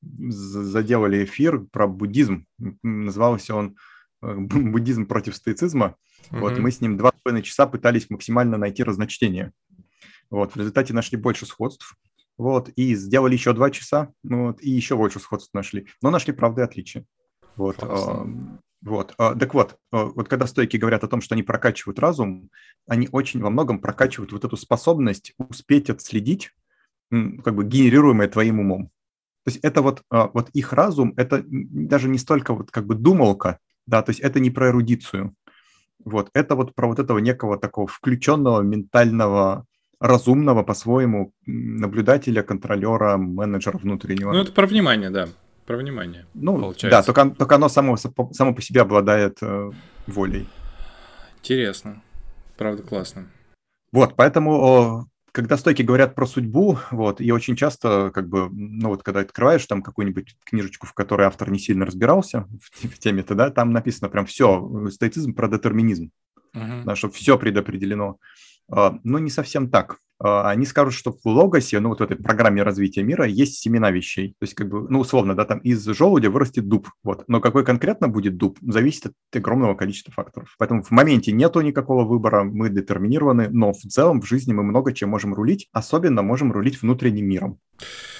[0.00, 2.46] заделали эфир про буддизм.
[2.82, 3.76] Назывался он
[4.22, 5.96] Э, буддизм против стоицизма.
[6.30, 6.38] Mm-hmm.
[6.38, 9.52] Вот мы с ним два с половиной часа пытались максимально найти разночтение.
[10.30, 11.96] Вот, в результате нашли больше сходств.
[12.38, 15.86] Вот, и сделали еще два часа, вот, и еще больше сходств нашли.
[16.00, 17.04] Но нашли, правда, отличия.
[17.56, 18.26] Вот, а,
[18.80, 19.14] вот.
[19.18, 22.48] А, так вот, а, вот когда стойки говорят о том, что они прокачивают разум,
[22.86, 26.52] они очень во многом прокачивают вот эту способность успеть отследить,
[27.10, 28.86] как бы генерируемое твоим умом.
[29.44, 33.58] То есть это вот, вот их разум, это даже не столько вот как бы думалка,
[33.86, 35.34] да, то есть это не про эрудицию.
[36.04, 39.66] Вот, это вот про вот этого некого такого включенного, ментального,
[40.00, 44.32] разумного по-своему наблюдателя, контролера, менеджера внутреннего.
[44.32, 45.28] Ну, это про внимание, да,
[45.66, 46.90] про внимание, Ну, получается.
[46.90, 49.70] да, только, только оно само, само по себе обладает э,
[50.06, 50.48] волей.
[51.38, 52.02] Интересно,
[52.56, 53.26] правда классно.
[53.92, 59.02] Вот, поэтому когда стойки говорят про судьбу, вот, и очень часто, как бы, ну вот,
[59.02, 63.50] когда открываешь там какую-нибудь книжечку, в которой автор не сильно разбирался в, в теме-то, да,
[63.50, 66.10] там написано прям все, стоицизм про детерминизм,
[66.54, 66.84] uh-huh.
[66.84, 68.18] да, что все предопределено.
[68.70, 69.98] А, но не совсем так.
[70.22, 73.90] А, они скажут, что в логосе, ну вот в этой программе развития мира есть семена
[73.90, 74.28] вещей.
[74.38, 76.88] То есть как бы, ну условно, да, там из желудя вырастет дуб.
[77.02, 77.24] Вот.
[77.26, 80.54] Но какой конкретно будет дуб, зависит от огромного количества факторов.
[80.58, 84.92] Поэтому в моменте нету никакого выбора, мы детерминированы, но в целом в жизни мы много
[84.92, 87.58] чем можем рулить, особенно можем рулить внутренним миром.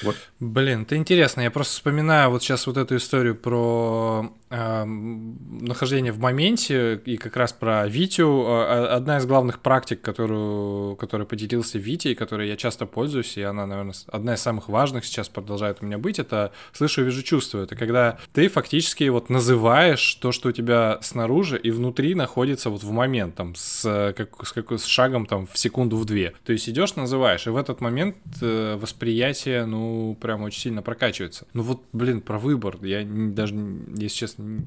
[0.03, 0.17] Вот.
[0.41, 1.43] Блин, это интересно.
[1.43, 7.37] Я просто вспоминаю вот сейчас вот эту историю про э, нахождение в моменте и как
[7.37, 8.45] раз про Витю.
[8.47, 13.43] А, одна из главных практик, которую, которой поделился Витя и которой я часто пользуюсь, и
[13.43, 17.65] она, наверное, одна из самых важных сейчас продолжает у меня быть, это «слышу, вижу, чувствую».
[17.65, 22.83] Это когда ты фактически вот называешь то, что у тебя снаружи и внутри находится вот
[22.83, 26.33] в момент, там, с, как, с, как, с шагом там в секунду, в две.
[26.45, 31.47] То есть идешь, называешь, и в этот момент э, восприятие, ну, прям очень сильно прокачивается.
[31.55, 32.77] Ну вот, блин, про выбор.
[32.83, 33.55] Я даже,
[33.97, 34.67] если честно, не,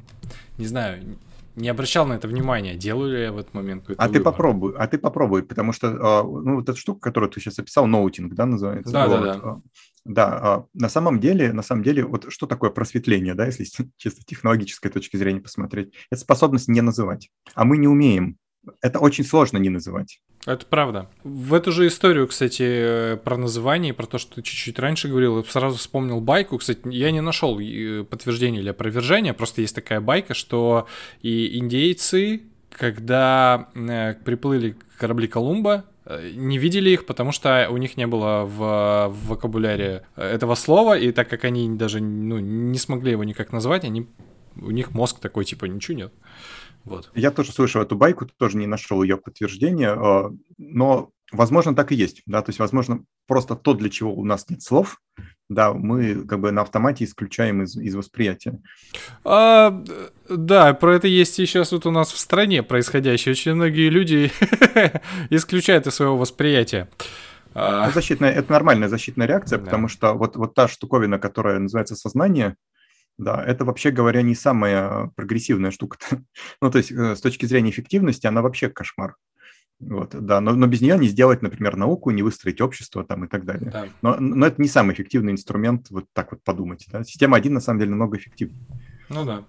[0.58, 1.18] не знаю,
[1.56, 4.20] не обращал на это внимания, делаю ли я в этот момент какой-то А выбор.
[4.20, 7.60] ты попробуй, а ты попробуй, потому что, а, ну, вот эта штука, которую ты сейчас
[7.60, 8.94] описал, ноутинг, да, называется?
[8.94, 9.40] Да, вот, да, да.
[9.44, 9.62] А,
[10.06, 13.66] да, а, на самом деле, на самом деле, вот что такое просветление, да, если
[13.98, 17.30] чисто технологической точки зрения посмотреть, это способность не называть.
[17.54, 18.38] А мы не умеем.
[18.82, 20.20] Это очень сложно не называть.
[20.46, 21.10] Это правда.
[21.24, 25.44] В эту же историю, кстати, э, про название, про то, что ты чуть-чуть раньше говорил,
[25.46, 26.58] сразу вспомнил байку.
[26.58, 30.88] Кстати, я не нашел э, подтверждения или опровержения, просто есть такая байка, что
[31.22, 35.86] и индейцы, когда э, приплыли корабли Колумба,
[36.36, 41.12] не видели их, потому что у них не было в, в вокабуляре этого слова, и
[41.12, 44.08] так как они даже ну, не смогли его никак назвать, они,
[44.56, 46.14] у них мозг такой, типа, ничего нет.
[46.86, 47.12] Вот.
[47.16, 51.96] Я тоже слышал эту байку, тоже не нашел ее подтверждения, а, но, возможно, так и
[51.96, 52.22] есть.
[52.26, 52.42] Да?
[52.42, 55.02] То есть, возможно, просто то, для чего у нас нет слов,
[55.50, 58.60] да, мы как бы на автомате исключаем из, из восприятия.
[59.24, 59.84] А,
[60.30, 63.34] да, про это есть и сейчас вот у нас в стране происходящее.
[63.34, 64.32] Очень многие люди
[65.30, 66.90] исключают из своего восприятия.
[67.54, 67.90] А...
[67.92, 69.66] Защитная, это нормальная защитная реакция, да.
[69.66, 72.58] потому что вот, вот та штуковина, которая называется сознание,
[73.18, 75.98] да, это вообще говоря не самая прогрессивная штука.
[76.62, 79.16] ну, то есть э, с точки зрения эффективности она вообще кошмар.
[79.80, 83.28] Вот, да, но, но без нее не сделать, например, науку, не выстроить общество там и
[83.28, 83.70] так далее.
[83.72, 83.88] Да.
[84.02, 86.86] Но, но это не самый эффективный инструмент, вот так вот подумать.
[86.92, 87.04] Да?
[87.04, 88.66] Система 1 на самом деле намного эффективнее.
[89.10, 89.44] Ну да.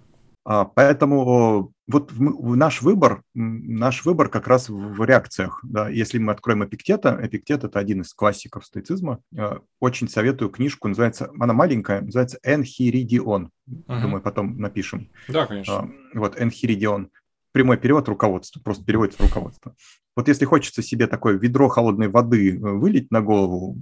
[0.44, 5.60] А, поэтому вот наш выбор, наш выбор как раз в реакциях.
[5.62, 5.88] Да.
[5.88, 9.20] Если мы откроем Эпиктета, Эпиктет– это один из классиков стоицизма.
[9.36, 13.50] А, очень советую книжку, называется, она маленькая, называется «Энхиридион».
[13.68, 14.02] Uh-huh.
[14.02, 15.10] Думаю, потом напишем.
[15.28, 15.74] Да, конечно.
[15.74, 17.10] А, вот, «Энхиридион».
[17.52, 19.74] Прямой перевод– руководство, просто переводит в руководство.
[20.16, 23.78] Вот если хочется себе такое ведро холодной воды э, вылить на голову,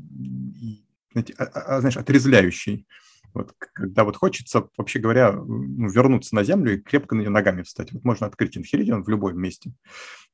[1.12, 1.34] знаете,
[1.78, 2.86] знаешь, отрезвляющий,
[3.34, 7.62] вот, когда вот хочется, вообще говоря, ну, вернуться на землю и крепко на нее ногами
[7.62, 7.92] встать.
[7.92, 9.72] Вот можно открыть инхеридион в любом месте.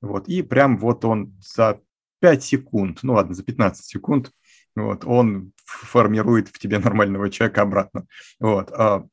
[0.00, 1.80] Вот, и прям вот он за
[2.20, 4.30] 5 секунд, ну ладно, за 15 секунд,
[4.76, 8.06] вот, он формирует в тебе нормального человека обратно.
[8.38, 8.70] Вот.
[8.72, 9.06] А,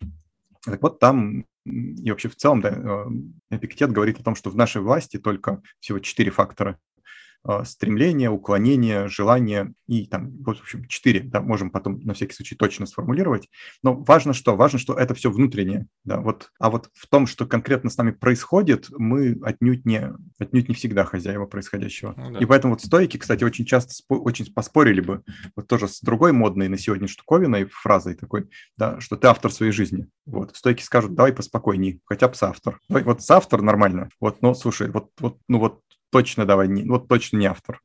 [0.63, 3.05] так вот там и вообще в целом, да, э,
[3.55, 6.79] Эпиктет говорит о том, что в нашей власти только всего четыре фактора
[7.63, 12.85] стремление, уклонение, желание и там, в общем, четыре, да, можем потом на всякий случай точно
[12.85, 13.49] сформулировать.
[13.83, 14.55] Но важно что?
[14.55, 18.11] Важно, что это все внутреннее, да, вот, а вот в том, что конкретно с нами
[18.11, 22.13] происходит, мы отнюдь не, отнюдь не всегда хозяева происходящего.
[22.17, 22.39] Ну, да.
[22.39, 25.23] И поэтому вот стойки, кстати, очень часто спо- очень поспорили бы
[25.55, 29.71] вот тоже с другой модной на сегодня штуковиной, фразой такой, да, что ты автор своей
[29.71, 30.07] жизни.
[30.25, 32.79] Вот, стойки скажут, давай поспокойней, хотя бы соавтор.
[32.89, 37.07] Давай, вот соавтор нормально, вот, но слушай, вот, вот, ну вот точно давай, не, вот
[37.07, 37.81] точно не автор.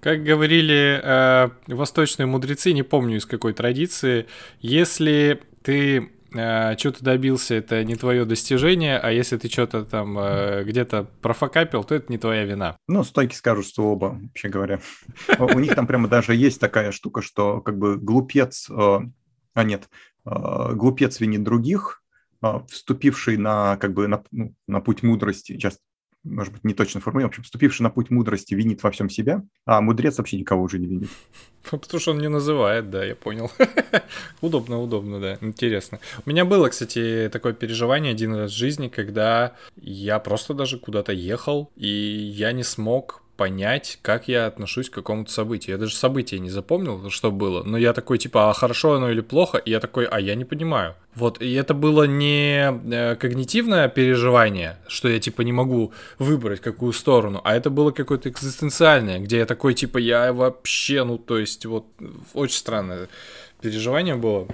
[0.00, 4.26] Как говорили э, восточные мудрецы, не помню из какой традиции,
[4.60, 10.64] если ты э, что-то добился, это не твое достижение, а если ты что-то там э,
[10.64, 12.76] где-то профокапил, то это не твоя вина.
[12.86, 14.80] Ну, стойки скажут, что оба, вообще говоря.
[15.38, 18.98] У них там прямо даже есть такая штука, что как бы глупец, э,
[19.54, 19.88] а нет,
[20.26, 22.02] э, глупец винит других,
[22.42, 25.78] э, вступивший на как бы на, ну, на путь мудрости, сейчас
[26.24, 29.42] может быть, не точно формулирую, в общем, вступивший на путь мудрости винит во всем себя,
[29.66, 31.10] а мудрец вообще никого уже не винит.
[31.70, 33.50] Потому что он не называет, да, я понял.
[34.40, 36.00] удобно, удобно, да, интересно.
[36.24, 41.12] У меня было, кстати, такое переживание один раз в жизни, когда я просто даже куда-то
[41.12, 45.74] ехал, и я не смог понять, как я отношусь к какому-то событию.
[45.74, 49.20] Я даже события не запомнил, что было, но я такой, типа, а хорошо оно или
[49.20, 50.94] плохо, и я такой, а я не понимаю.
[51.14, 56.92] Вот, и это было не э, когнитивное переживание, что я, типа, не могу выбрать какую
[56.92, 61.66] сторону, а это было какое-то экзистенциальное, где я такой, типа, я вообще, ну, то есть,
[61.66, 61.86] вот,
[62.34, 63.08] очень странное
[63.60, 64.46] переживание было.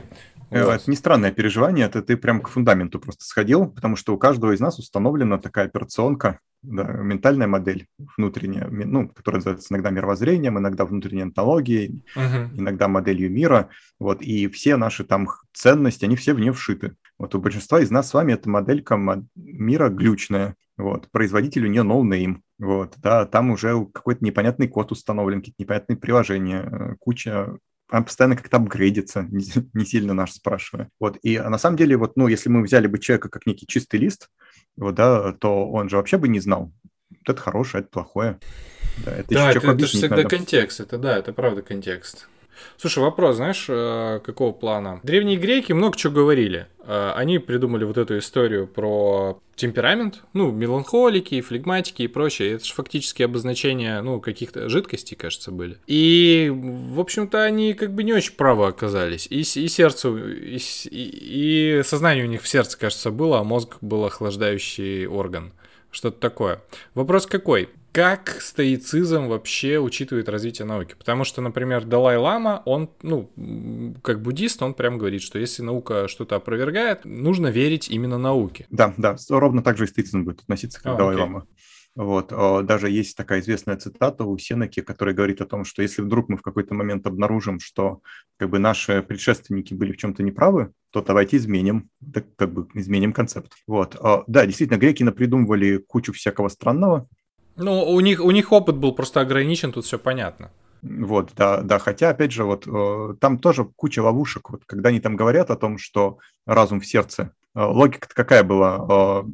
[0.50, 0.74] Э, вот.
[0.74, 4.52] Это не странное переживание, это ты прям к фундаменту просто сходил, потому что у каждого
[4.52, 7.86] из нас установлена такая операционка, да, ментальная модель
[8.16, 12.58] внутренняя, ну, которая называется иногда мировоззрением, иногда внутренней антологией, uh-huh.
[12.58, 16.96] иногда моделью мира, вот, и все наши там ценности, они все в нее вшиты.
[17.18, 18.98] Вот у большинства из нас с вами эта моделька
[19.36, 24.92] мира глючная, вот, производитель у нее no name, вот, да, там уже какой-то непонятный код
[24.92, 27.56] установлен, какие-то непонятные приложения, э, куча
[27.90, 30.88] постоянно как-то апгрейдится, не, сильно наш спрашивая.
[30.98, 33.96] Вот, и на самом деле, вот, ну, если мы взяли бы человека как некий чистый
[33.96, 34.28] лист,
[34.76, 36.72] вот, да, то он же вообще бы не знал,
[37.10, 38.38] вот это хорошее, это плохое.
[39.04, 40.28] Да, это, да, это, это же всегда надо.
[40.28, 42.28] контекст, это да, это правда контекст.
[42.76, 45.00] Слушай, вопрос, знаешь, э, какого плана?
[45.02, 46.66] Древние греки много чего говорили.
[46.84, 52.54] Э, они придумали вот эту историю про темперамент, ну, меланхолики, флегматики и прочее.
[52.54, 55.78] Это же фактически обозначения, ну, каких-то жидкостей, кажется, были.
[55.86, 59.26] И, в общем-то, они как бы не очень правы оказались.
[59.30, 60.58] И, и сердцу, и,
[60.90, 65.52] и сознание у них в сердце, кажется, было, а мозг был охлаждающий орган.
[65.90, 66.62] Что-то такое.
[66.94, 67.68] Вопрос какой?
[67.92, 70.94] Как стоицизм вообще учитывает развитие науки.
[70.98, 73.30] Потому что, например, Далай-Лама, он, ну,
[74.02, 78.66] как буддист, он прям говорит, что если наука что-то опровергает, нужно верить именно науке.
[78.70, 81.46] Да, да, ровно так же и стоицизм будет относиться к а, Далай-Лама.
[81.96, 82.28] Вот.
[82.66, 86.36] Даже есть такая известная цитата у Сенеки, которая говорит о том, что если вдруг мы
[86.36, 88.00] в какой-то момент обнаружим, что
[88.36, 93.12] как бы наши предшественники были в чем-то неправы, то давайте изменим, так, как бы изменим
[93.12, 93.54] концепт.
[93.66, 93.96] Вот.
[94.28, 97.08] Да, действительно, греки напридумывали кучу всякого странного,
[97.60, 100.50] ну, у них, у них опыт был просто ограничен, тут все понятно.
[100.82, 104.50] Вот, да, да, хотя, опять же, вот э, там тоже куча ловушек.
[104.50, 108.86] Вот, когда они там говорят о том, что разум в сердце, э, логика какая была?
[108.88, 109.24] Э,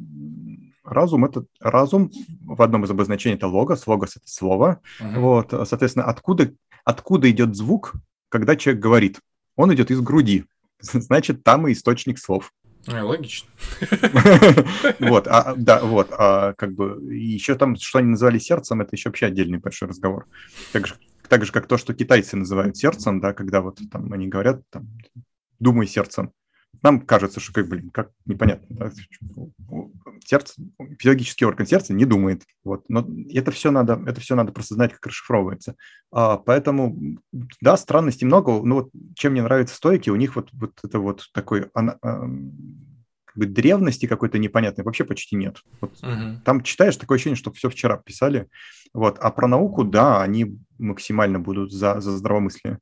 [0.83, 2.11] разум это разум
[2.45, 4.81] в одном из обозначений это логос, логос это слово.
[4.99, 5.19] Uh-huh.
[5.19, 6.51] Вот, соответственно, откуда
[6.83, 7.95] откуда идет звук,
[8.29, 9.19] когда человек говорит?
[9.55, 10.45] Он идет из груди,
[10.81, 12.53] значит, там и источник слов.
[12.87, 13.49] А, логично.
[14.99, 19.09] Вот, а, да, вот, а как бы еще там, что они называли сердцем, это еще
[19.09, 20.25] вообще отдельный большой разговор.
[20.71, 20.95] Так же,
[21.27, 24.87] так же, как то, что китайцы называют сердцем, да, когда вот там они говорят, там,
[25.59, 26.31] думай сердцем.
[26.83, 28.67] Нам кажется, что как, блин, как непонятно.
[28.69, 28.91] Да?
[30.25, 30.53] Сердце,
[30.99, 32.43] физиологический орган сердца не думает.
[32.63, 32.83] Вот.
[32.89, 35.75] Но это все надо, это все надо просто знать, как расшифровывается.
[36.11, 37.17] А, поэтому,
[37.61, 38.61] да, странностей много.
[38.63, 42.21] Но вот чем мне нравятся стойки, у них вот, вот это вот такой ана, а,
[43.25, 45.57] как бы древности какой-то непонятной вообще почти нет.
[45.81, 46.41] Вот угу.
[46.43, 48.47] Там читаешь, такое ощущение, что все вчера писали.
[48.93, 49.17] Вот.
[49.19, 52.79] А про науку, да, они максимально будут за, за здравомыслие.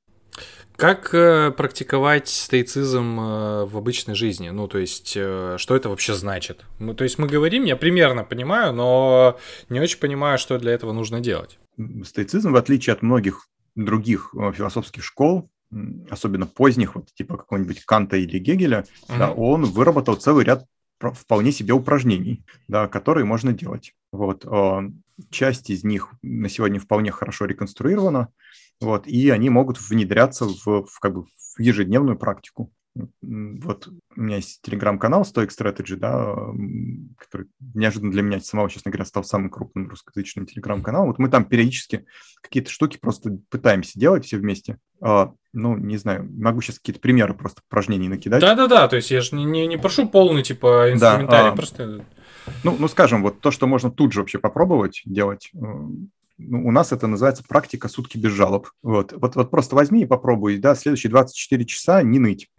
[0.77, 4.49] Как э, практиковать стоицизм э, в обычной жизни?
[4.49, 6.65] Ну, то есть, э, что это вообще значит?
[6.79, 10.91] Ну, то есть, мы говорим, я примерно понимаю, но не очень понимаю, что для этого
[10.91, 11.59] нужно делать.
[12.03, 15.49] Стоицизм, в отличие от многих других философских школ,
[16.09, 19.17] особенно поздних, вот типа какого-нибудь Канта или Гегеля, mm-hmm.
[19.17, 20.65] да, он выработал целый ряд
[20.99, 23.93] вполне себе упражнений, да, которые можно делать.
[24.13, 24.45] Вот.
[25.29, 28.29] Часть из них на сегодня вполне хорошо реконструирована,
[28.81, 32.71] вот, и они могут внедряться в, в, как бы, в ежедневную практику.
[33.21, 36.33] Вот у меня есть телеграм-канал Stoic Strategy, да,
[37.17, 41.09] который неожиданно для меня самого, честно говоря, стал самым крупным русскоязычным телеграм-каналом.
[41.09, 42.05] Вот мы там периодически
[42.41, 44.77] какие-то штуки просто пытаемся делать все вместе.
[45.01, 48.39] А, ну, не знаю, могу сейчас какие-то примеры просто упражнений накидать.
[48.39, 52.05] Да-да-да, то есть я же не, не, не прошу полный, типа, инструментарий, да, а, просто...
[52.63, 55.57] Ну, ну, скажем, вот то, что можно тут же вообще попробовать делать, э,
[56.37, 58.69] ну, у нас это называется практика сутки без жалоб.
[58.83, 59.13] Вот.
[59.13, 62.49] Вот, вот просто возьми и попробуй, да, следующие 24 часа не ныть.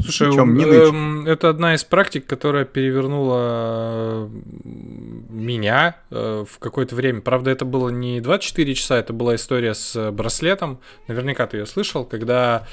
[0.00, 1.26] Слушай, Причем не ныть.
[1.28, 4.28] Э, это одна из практик, которая перевернула
[4.64, 7.20] меня э, в какое-то время.
[7.20, 10.80] Правда, это было не 24 часа, это была история с браслетом.
[11.08, 12.66] Наверняка ты ее слышал, когда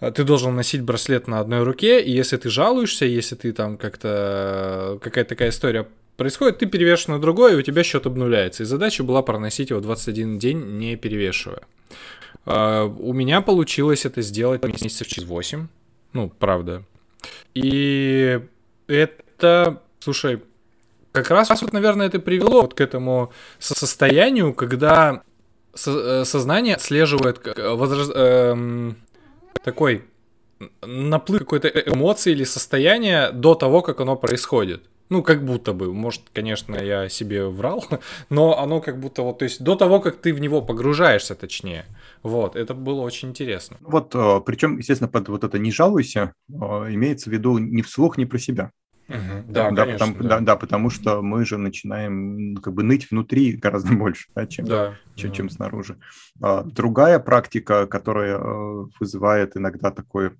[0.00, 3.76] э, ты должен носить браслет на одной руке, и если ты жалуешься, если ты там
[3.76, 5.88] как-то какая-то такая история
[6.20, 8.62] происходит, ты перевешиваешь на другой, и у тебя счет обнуляется.
[8.62, 11.62] И задача была проносить его 21 день, не перевешивая.
[12.44, 15.68] А, у меня получилось это сделать месяцев через 8.
[16.12, 16.82] Ну, правда.
[17.54, 18.38] И
[18.86, 20.42] это, слушай,
[21.12, 25.22] как раз вот, наверное, это привело вот к этому состоянию, когда
[25.86, 28.12] э, сознание отслеживает возраст...
[28.14, 28.96] эм,
[29.64, 30.04] такой
[30.82, 34.82] наплыв какой-то эмоции или состояния до того, как оно происходит.
[35.10, 35.92] Ну, как будто бы.
[35.92, 37.84] Может, конечно, я себе врал,
[38.30, 41.84] но оно как будто вот, то есть до того, как ты в него погружаешься, точнее.
[42.22, 43.76] Вот, это было очень интересно.
[43.80, 48.18] Вот, э, причем, естественно, под вот это «не жалуйся» э, имеется в виду не вслух,
[48.18, 48.70] не про себя.
[49.08, 49.16] Угу,
[49.48, 50.28] да, да, конечно, потому, да.
[50.28, 54.64] Да, да, потому что мы же начинаем как бы ныть внутри гораздо больше, да, чем,
[54.66, 55.36] да, чем, да.
[55.36, 55.96] чем снаружи.
[56.40, 58.38] А, другая практика, которая
[59.00, 60.34] вызывает иногда такое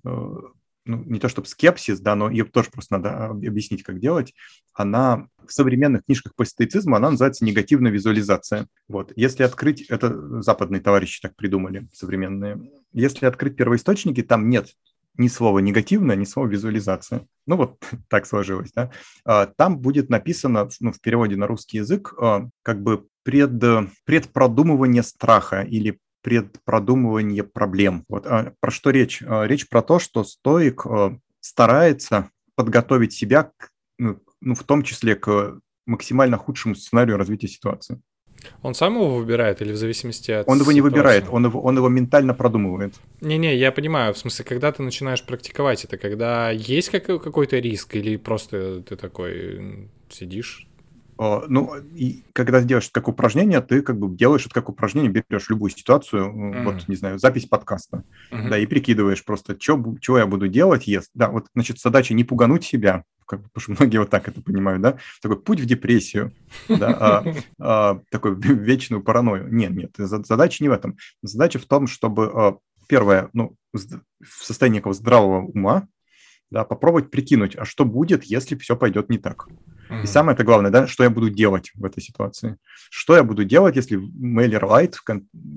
[0.85, 4.33] ну, не то чтобы скепсис, да, но ее тоже просто надо объяснить, как делать,
[4.73, 8.67] она в современных книжках по стоицизму, она называется негативная визуализация.
[8.87, 9.11] Вот.
[9.15, 12.71] Если открыть, это западные товарищи так придумали, современные.
[12.93, 14.69] Если открыть первоисточники, там нет
[15.17, 17.27] ни слова негативная, ни слова визуализация.
[17.45, 17.77] Ну вот
[18.09, 18.91] так сложилось, да.
[19.25, 23.51] А, там будет написано, ну, в переводе на русский язык, а, как бы пред,
[24.05, 28.05] предпродумывание страха или предпродумывание проблем.
[28.07, 29.21] Вот а, про что речь?
[29.25, 34.83] А, речь про то, что стоик а, старается подготовить себя, к, ну, ну, в том
[34.83, 38.01] числе к максимально худшему сценарию развития ситуации.
[38.63, 41.77] Он сам его выбирает или в зависимости от Он его не выбирает, он его, он
[41.77, 42.95] его ментально продумывает.
[43.21, 48.17] Не-не, я понимаю, в смысле, когда ты начинаешь практиковать это, когда есть какой-то риск или
[48.17, 50.67] просто ты такой сидишь,
[51.47, 55.69] ну, и когда делаешь как упражнение, ты как бы делаешь это как упражнение, берешь любую
[55.69, 56.63] ситуацию, mm-hmm.
[56.63, 58.49] вот, не знаю, запись подкаста, mm-hmm.
[58.49, 61.09] да, и прикидываешь просто, что, что я буду делать, если...
[61.13, 64.81] Да, вот, значит, задача не пугануть себя, как, потому что многие вот так это понимают,
[64.81, 66.33] да, такой путь в депрессию,
[66.67, 67.23] да, а,
[67.59, 69.47] а, такой вечную паранойю.
[69.53, 70.97] Нет, нет, задача не в этом.
[71.21, 72.57] Задача в том, чтобы, а,
[72.87, 75.87] первое, ну, в состоянии некого здравого ума,
[76.49, 79.47] да, попробовать прикинуть, а что будет, если все пойдет не так.
[80.03, 82.57] И самое это главное, да, что я буду делать в этой ситуации.
[82.89, 84.95] Что я буду делать, если MailerLite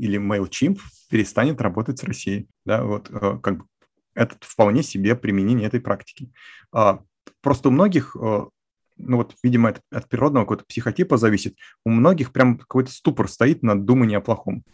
[0.00, 0.78] или MailChimp
[1.08, 2.48] перестанет работать с Россией.
[2.64, 3.64] Да, вот э, как бы
[4.14, 6.32] это вполне себе применение этой практики.
[6.72, 7.00] А,
[7.40, 8.44] просто у многих, э,
[8.96, 13.62] ну вот, видимо, это от природного какого-то психотипа зависит, у многих прям какой-то ступор стоит
[13.62, 14.64] на думание о плохом.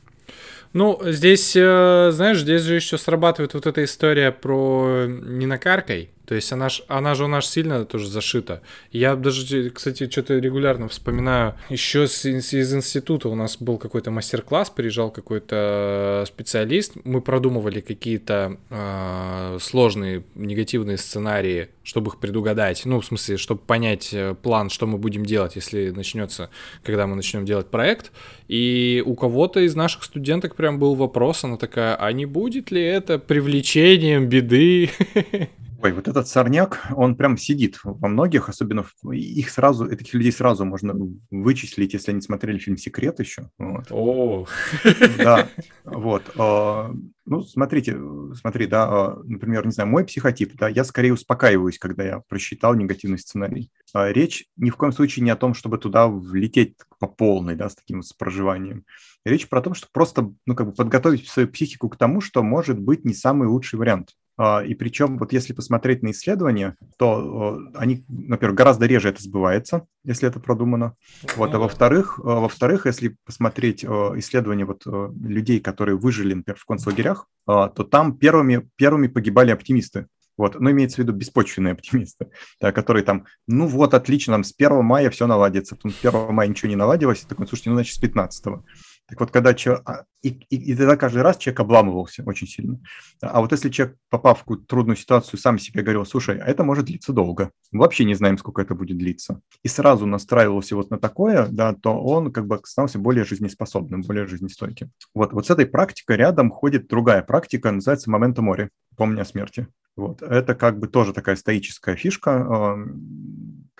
[0.73, 6.37] Ну, здесь, э, знаешь, здесь же еще срабатывает вот эта история про не накаркай, то
[6.37, 8.63] есть она, ж, она же у нас сильно тоже зашита.
[8.93, 11.57] Я даже, кстати, что-то регулярно вспоминаю.
[11.71, 16.93] Еще с, из института у нас был какой-то мастер-класс, приезжал какой-то специалист.
[17.03, 22.83] Мы продумывали какие-то э, сложные негативные сценарии, чтобы их предугадать.
[22.85, 26.49] Ну, в смысле, чтобы понять э, план, что мы будем делать, если начнется,
[26.85, 28.13] когда мы начнем делать проект.
[28.47, 32.81] И у кого-то из наших студенток прям был вопрос, она такая, а не будет ли
[32.81, 34.91] это привлечением беды?
[35.83, 40.67] Ой, вот этот сорняк, он прям сидит во многих, особенно их сразу, этих людей сразу
[40.67, 40.95] можно
[41.31, 43.49] вычислить, если они смотрели фильм «Секрет» еще.
[43.57, 43.87] Вот.
[43.91, 44.47] О,
[45.19, 45.49] да,
[45.85, 46.31] вот.
[46.37, 46.93] А,
[47.25, 47.99] ну, смотрите,
[48.35, 52.75] смотри, да, а, например, не знаю, мой психотип, да, я скорее успокаиваюсь, когда я просчитал
[52.75, 53.71] негативный сценарий.
[53.95, 57.71] А речь ни в коем случае не о том, чтобы туда влететь по полной, да,
[57.71, 58.85] с таким с проживанием.
[59.25, 62.79] Речь про то, что просто, ну, как бы подготовить свою психику к тому, что может
[62.79, 64.15] быть не самый лучший вариант.
[64.43, 69.87] А, и причем, вот если посмотреть на исследования, то они, например, гораздо реже это сбывается,
[70.03, 70.95] если это продумано.
[71.37, 77.69] Вот, а во-вторых, во-вторых, если посмотреть исследования вот людей, которые выжили, например, в концлагерях, то
[77.69, 80.07] там первыми, первыми погибали оптимисты.
[80.39, 82.29] Вот, но имеется в виду беспочвенные оптимисты,
[82.63, 86.33] да, которые там, ну вот, отлично, там с 1 мая все наладится, потом с 1
[86.33, 88.63] мая ничего не наладилось, такой, слушайте, ну, значит, с 15 -го.
[89.11, 89.83] Так вот, когда человек...
[89.87, 92.79] А, и, и, и тогда каждый раз человек обламывался очень сильно.
[93.21, 96.63] А вот если человек, попав в какую-то трудную ситуацию, сам себе говорил, слушай, а это
[96.63, 97.51] может длиться долго.
[97.73, 99.41] Мы вообще не знаем, сколько это будет длиться.
[99.65, 104.27] И сразу настраивался вот на такое, да, то он как бы становился более жизнеспособным, более
[104.27, 104.93] жизнестойким.
[105.13, 109.67] Вот, вот с этой практикой рядом ходит другая практика, называется «Момента море», помня о смерти.
[109.97, 110.23] Вот.
[110.23, 112.77] Это как бы тоже такая стоическая фишка,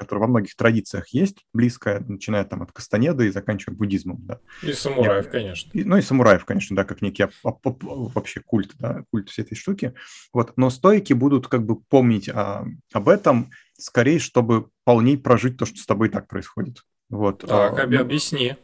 [0.01, 4.25] которая во многих традициях есть, близкая, начиная там от Кастанеда и заканчивая буддизмом.
[4.25, 4.41] Да.
[4.63, 5.71] И самураев, Я, конечно.
[5.75, 9.93] И, ну и самураев, конечно, да, как некий вообще культ, да, культ всей этой штуки.
[10.33, 10.55] Вот.
[10.57, 15.77] Но стойки будут как бы помнить о, об этом, скорее, чтобы полней прожить то, что
[15.77, 16.79] с тобой и так происходит.
[17.11, 17.41] Вот.
[17.47, 18.57] Так, а, объясни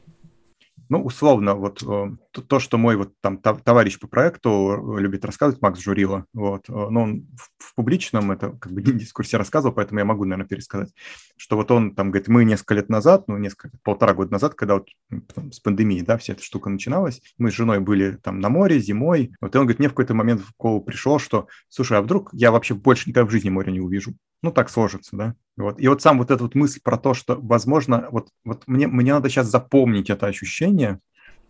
[0.89, 5.81] ну, условно, вот э, то, что мой вот там товарищ по проекту любит рассказывать, Макс
[5.81, 7.27] Журила, вот, э, но он
[7.59, 10.93] в, публичном, это как бы дискурсе рассказывал, поэтому я могу, наверное, пересказать,
[11.37, 14.75] что вот он там говорит, мы несколько лет назад, ну, несколько, полтора года назад, когда
[14.75, 14.89] вот
[15.35, 18.79] там, с пандемией, да, вся эта штука начиналась, мы с женой были там на море
[18.79, 22.03] зимой, вот, и он говорит, мне в какой-то момент в голову пришло, что, слушай, а
[22.03, 24.15] вдруг я вообще больше никогда в жизни море не увижу?
[24.43, 25.35] Ну, так сложится, да.
[25.57, 25.81] Вот.
[25.81, 29.15] И вот сам вот эта вот мысль про то, что, возможно, вот, вот мне, мне
[29.15, 31.01] надо сейчас запомнить это ощущение,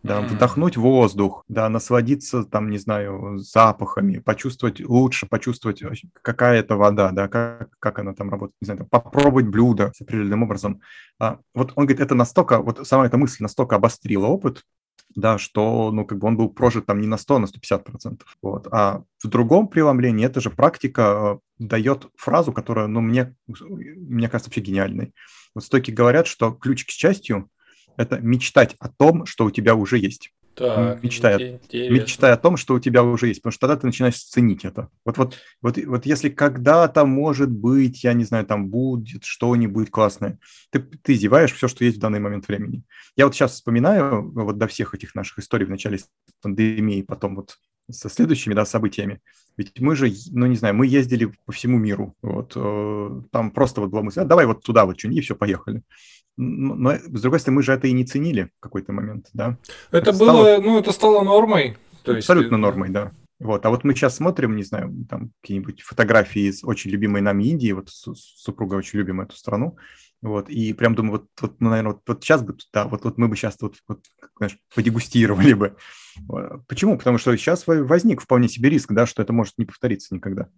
[0.03, 0.29] да, mm-hmm.
[0.29, 5.83] вдохнуть воздух, да, насладиться, там, не знаю, запахами, почувствовать лучше, почувствовать,
[6.23, 10.01] какая это вода, да, как, как она там работает, не знаю, там, попробовать блюдо с
[10.01, 10.81] определенным образом.
[11.19, 14.65] А, вот он говорит, это настолько, вот сама эта мысль настолько обострила опыт,
[15.17, 17.85] да, что, ну, как бы он был прожит там не на 100, а на 150
[17.85, 18.37] процентов.
[18.43, 18.69] Вот.
[18.71, 21.03] А в другом преломлении эта же практика
[21.37, 25.13] э, дает фразу, которая, ну, мне, мне кажется, вообще гениальной.
[25.55, 27.51] Вот стойки говорят, что ключ к счастью–
[27.97, 30.33] это мечтать о том, что у тебя уже есть.
[30.57, 34.23] Так, мечтай, мечтай о том, что у тебя уже есть, потому что тогда ты начинаешь
[34.23, 34.89] ценить это.
[35.05, 40.39] Вот, вот, вот, вот если когда-то, может быть, я не знаю, там будет что-нибудь классное,
[40.71, 42.85] ты, ты зеваешь все, что есть в данный момент времени.
[43.17, 45.99] Я вот сейчас вспоминаю вот до всех этих наших историй в начале
[46.41, 47.59] пандемии, потом вот
[47.91, 49.21] со следующими да, событиями.
[49.57, 52.15] Ведь мы же, ну не знаю, мы ездили по всему миру.
[52.23, 55.35] Вот, э, там просто вот была мысль, а, давай вот туда вот что-нибудь, и все,
[55.35, 55.83] поехали
[56.37, 59.57] но, с другой стороны, мы же это и не ценили в какой-то момент, да?
[59.91, 60.61] Это, это было, стало...
[60.61, 61.77] ну, это стало нормой.
[62.05, 62.63] То Абсолютно есть...
[62.63, 63.11] нормой, да.
[63.39, 63.65] Вот.
[63.67, 67.73] А вот мы сейчас смотрим, не знаю, там какие-нибудь фотографии из очень любимой нами Индии,
[67.73, 69.77] вот супруга очень любим эту страну,
[70.27, 73.17] вот, и прям думаю, вот, вот ну, наверное, вот, вот сейчас бы, да, вот, вот
[73.19, 74.01] мы бы сейчас вот, вот
[74.37, 75.77] знаешь, подегустировали бы.
[76.67, 76.99] Почему?
[76.99, 80.49] Потому что сейчас возник вполне себе риск, да, что это может не повториться никогда.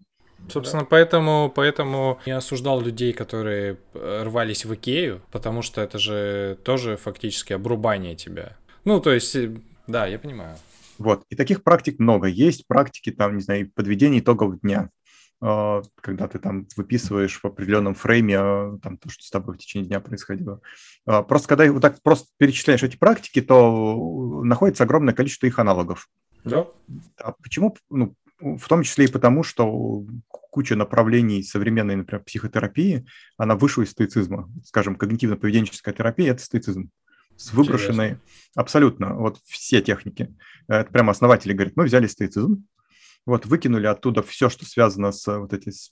[0.49, 0.89] Собственно, да.
[0.89, 6.97] поэтому, поэтому я осуждал людей, которые э, рвались в Икею, потому что это же тоже
[6.97, 8.57] фактически обрубание тебя.
[8.85, 9.57] Ну, то есть, э,
[9.87, 10.57] да, я понимаю.
[10.97, 12.29] Вот, и таких практик много.
[12.29, 14.91] Есть практики, там, не знаю, подведения итогов дня,
[15.41, 19.89] когда ты там выписываешь в определенном фрейме а, там, то, что с тобой в течение
[19.89, 20.61] дня происходило.
[21.07, 26.09] А, просто когда вот так просто перечисляешь эти практики, то находится огромное количество их аналогов.
[26.45, 26.67] Да.
[27.19, 27.77] А почему?
[27.89, 33.91] Ну, в том числе и потому, что куча направлений современной, например, психотерапии, она вышла из
[33.91, 34.51] стоицизма.
[34.65, 36.91] Скажем, когнитивно-поведенческая терапия– это стоицизм
[37.37, 38.53] с выброшенной Интересно.
[38.57, 40.35] абсолютно вот все техники.
[40.67, 42.67] Это прямо основатели говорят, мы взяли стоицизм,
[43.29, 45.71] вот выкинули оттуда все, что связано с вот эти...
[45.71, 45.89] С...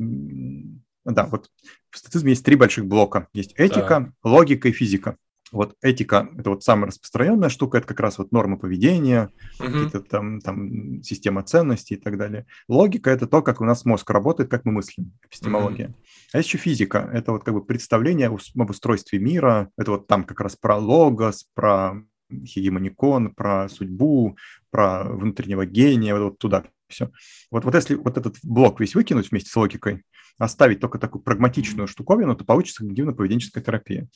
[1.05, 1.51] Да, вот
[1.91, 3.29] в стоицизме есть три больших блока.
[3.33, 4.31] Есть этика, да.
[4.31, 5.17] логика и физика.
[5.53, 9.31] Вот этика– это вот самая распространенная штука, это как раз вот нормы поведения,
[9.61, 9.69] угу.
[9.69, 12.47] какие-то там, там система ценностей и так далее.
[12.69, 15.89] Логика– это то, как у нас мозг работает, как мы мыслим, эпистемология.
[15.89, 15.95] Угу.
[16.33, 20.25] А есть еще физика– это вот как бы представление об устройстве мира, это вот там
[20.25, 22.03] как раз про логос, про
[22.45, 24.37] хегемоникон, про судьбу,
[24.71, 27.11] про внутреннего гения, вот, вот туда все.
[27.51, 30.03] Вот, вот если вот этот блок весь выкинуть вместе с логикой,
[30.39, 34.09] оставить только такую прагматичную штуковину, то получится когнитивно-поведенческая терапия.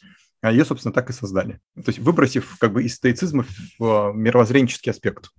[0.43, 1.61] А ее, собственно, так и создали.
[1.75, 3.45] То есть выбросив как бы из стоицизма
[3.79, 5.31] в мировоззренческий аспект.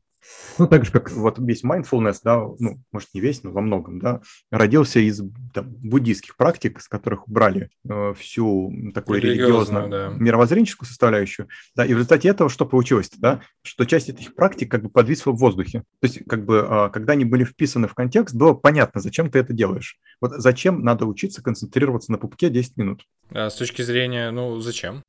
[0.58, 4.00] Ну, так же, как вот весь mindfulness, да, ну, может, не весь, но во многом,
[4.00, 5.22] да, родился из
[5.54, 10.14] там, буддийских практик, с которых убрали э, всю такую религиозную, да.
[10.18, 14.84] мировоззренческую составляющую, да, и в результате этого что получилось да, что часть этих практик как
[14.84, 15.84] бы подвисла в воздухе.
[16.00, 19.40] То есть, как бы, э, когда они были вписаны в контекст, было понятно, зачем ты
[19.40, 19.98] это делаешь.
[20.20, 23.06] Вот зачем надо учиться концентрироваться на пупке 10 минут.
[23.34, 25.04] А с точки зрения, ну, зачем?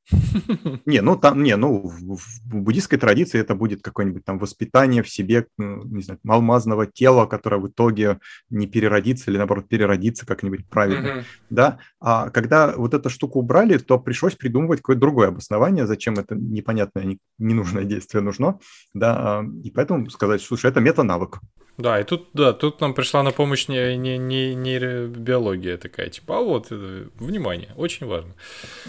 [0.86, 5.09] Не, ну, там, не, ну, в, в буддийской традиции это будет какое-нибудь там воспитание в
[5.09, 8.18] себе, ну, не знаю, алмазного тела, которое в итоге
[8.50, 11.24] не переродится или, наоборот, переродится как-нибудь правильно, mm-hmm.
[11.50, 11.78] да.
[12.00, 17.18] А когда вот эту штуку убрали, то пришлось придумывать какое-то другое обоснование, зачем это непонятное,
[17.38, 18.59] ненужное действие нужно,
[18.94, 21.40] да, а, и поэтому сказать, слушай, это мета-навык.
[21.78, 26.38] Да, и тут, да, тут нам пришла на помощь не, не, не нейробиология такая, типа,
[26.38, 28.34] а вот, это, внимание, очень важно.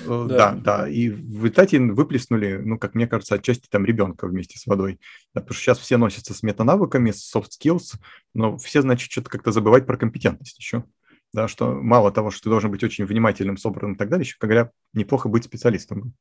[0.05, 0.51] Э, да.
[0.51, 4.67] да, да, и в результате выплеснули, ну, как мне кажется, отчасти там ребенка вместе с
[4.67, 4.99] водой,
[5.33, 7.99] да, потому что сейчас все носятся с метанавыками, с soft skills,
[8.33, 10.83] но все, значит, что-то как-то забывать про компетентность еще
[11.33, 14.37] да, что мало того, что ты должен быть очень внимательным, собранным и так далее, еще,
[14.37, 16.13] как говоря, неплохо быть специалистом.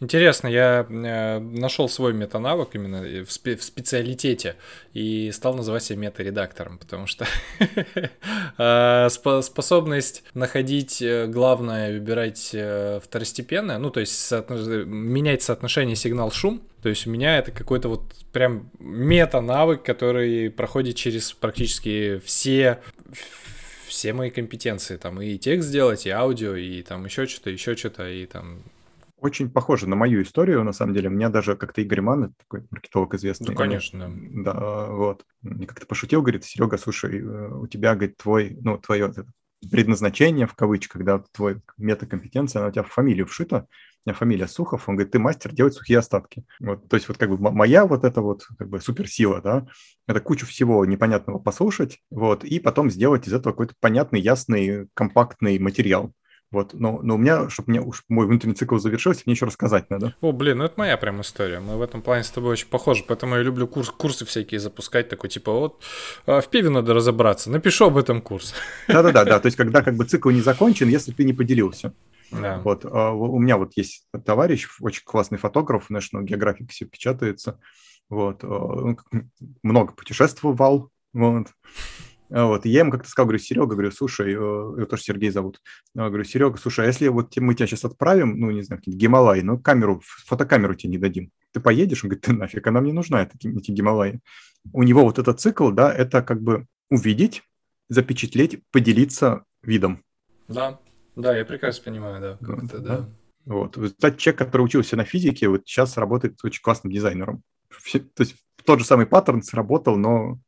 [0.00, 4.56] Интересно, я э, нашел свой метанавык именно в, спе- в специалитете
[4.92, 7.26] и стал называть себя мета-редактором, потому что
[8.58, 12.54] э, способность находить э, главное, выбирать
[13.02, 14.32] второстепенное, ну, то есть
[14.86, 18.02] менять соотношение сигнал-шум, то есть у меня это какой-то вот
[18.32, 22.80] прям мета-навык, который проходит через практически все
[23.92, 28.08] все мои компетенции, там и текст сделать, и аудио, и там еще что-то, еще что-то,
[28.08, 28.62] и там
[29.22, 31.08] очень похоже на мою историю, на самом деле.
[31.08, 33.50] У меня даже как-то Игорь Ман, такой маркетолог известный.
[33.50, 34.10] Ну, конечно.
[34.12, 35.24] Да, вот.
[35.42, 39.12] Мне как-то пошутил, говорит, Серега, слушай, э, у тебя, говорит, твой, ну, твое
[39.70, 43.68] предназначение, в кавычках, да, твой метакомпетенция, она у тебя в фамилию вшита,
[44.04, 46.44] у меня фамилия Сухов, он говорит, ты мастер делать сухие остатки.
[46.58, 49.66] Вот, то есть вот как бы моя вот эта вот как бы суперсила, да,
[50.08, 55.60] это кучу всего непонятного послушать, вот, и потом сделать из этого какой-то понятный, ясный, компактный
[55.60, 56.12] материал.
[56.52, 59.88] Вот, но, но у меня, чтобы мне уж мой внутренний цикл завершился, мне еще рассказать
[59.88, 60.14] надо.
[60.20, 61.60] О, блин, ну это моя прям история.
[61.60, 65.08] Мы в этом плане с тобой очень похожи, поэтому я люблю курс, курсы всякие запускать,
[65.08, 65.82] такой типа вот
[66.26, 68.54] а, в пиве надо разобраться, напишу об этом курс.
[68.86, 69.40] Да-да-да, да.
[69.40, 71.94] то есть когда как бы цикл не закончен, если ты не поделился.
[72.30, 72.60] Да.
[72.62, 77.58] Вот, а, у меня вот есть товарищ, очень классный фотограф, National Geographic все печатается,
[78.10, 78.94] вот, а,
[79.62, 81.48] много путешествовал, вот,
[82.34, 85.60] вот, и я ему как-то сказал, говорю, Серега, говорю, слушай, э, его тоже Сергей зовут.
[85.94, 88.98] Я говорю, Серега, слушай, а если вот мы тебя сейчас отправим, ну, не знаю, какие-то
[88.98, 92.02] Гималаи, но камеру, фотокамеру тебе не дадим, ты поедешь?
[92.02, 94.20] Он говорит, ты нафиг, она мне нужна, эти, эти Гималаи.
[94.72, 97.42] У него вот этот цикл, да, это как бы увидеть,
[97.90, 100.02] запечатлеть, поделиться видом.
[100.48, 100.80] Да,
[101.16, 102.38] да, я прекрасно понимаю, да.
[102.40, 102.78] Вот, да.
[102.78, 103.08] да.
[103.44, 103.76] Вот.
[103.76, 107.42] Кстати, человек, который учился на физике, вот сейчас работает очень классным дизайнером.
[107.68, 110.38] Все, то есть тот же самый паттерн сработал, но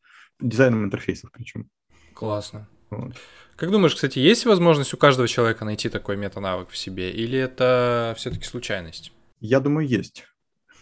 [0.41, 1.69] дизайном интерфейсов причем.
[2.15, 2.69] Классно.
[2.91, 3.15] Вот.
[3.57, 8.15] Как думаешь, кстати, есть возможность у каждого человека найти такой метанавык в себе, или это
[8.17, 9.13] все-таки случайность?
[9.41, 10.25] Я думаю, есть.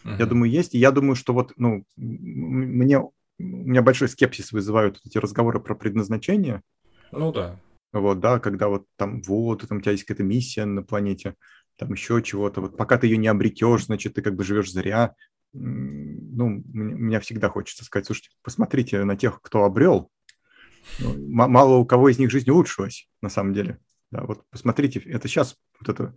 [0.05, 0.17] Uh-huh.
[0.19, 0.75] Я думаю, есть.
[0.75, 5.75] И я думаю, что вот, ну, мне у меня большой скепсис вызывают эти разговоры про
[5.75, 6.63] предназначение.
[7.11, 7.59] Ну да.
[7.93, 11.35] Вот, да, когда вот там, вот, там у тебя есть какая-то миссия на планете,
[11.77, 12.61] там еще чего-то.
[12.61, 15.15] Вот пока ты ее не обретешь, значит, ты как бы живешь зря.
[15.53, 20.11] Ну, меня всегда хочется сказать, слушайте, посмотрите на тех, кто обрел.
[20.99, 23.79] Ну, мало у кого из них жизнь улучшилась, на самом деле.
[24.11, 26.15] Да, вот посмотрите, это сейчас вот это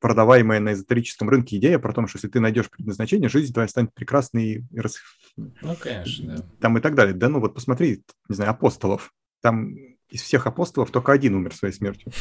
[0.00, 3.94] продаваемая на эзотерическом рынке идея про то, что если ты найдешь предназначение, жизнь твоя станет
[3.94, 4.66] прекрасной.
[4.70, 4.98] И рас...
[5.36, 6.44] Ну, конечно, да.
[6.60, 7.14] Там и так далее.
[7.14, 9.12] Да ну вот посмотри, не знаю, апостолов.
[9.42, 9.74] Там
[10.08, 12.12] из всех апостолов только один умер своей смертью.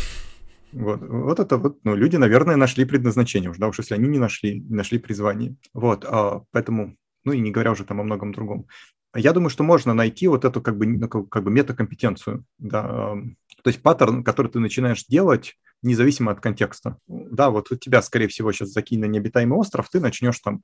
[0.71, 4.19] Вот, вот это вот, ну, люди, наверное, нашли предназначение уже, да, уж если они не
[4.19, 5.55] нашли, нашли призвание.
[5.73, 8.67] Вот, а, поэтому, ну и не говоря уже там о многом другом.
[9.15, 13.15] Я думаю, что можно найти вот эту как бы, ну, как бы метакомпетенцию, да,
[13.63, 16.97] то есть паттерн, который ты начинаешь делать, независимо от контекста.
[17.07, 20.61] Да, вот у тебя, скорее всего, сейчас закинь на необитаемый остров, ты начнешь там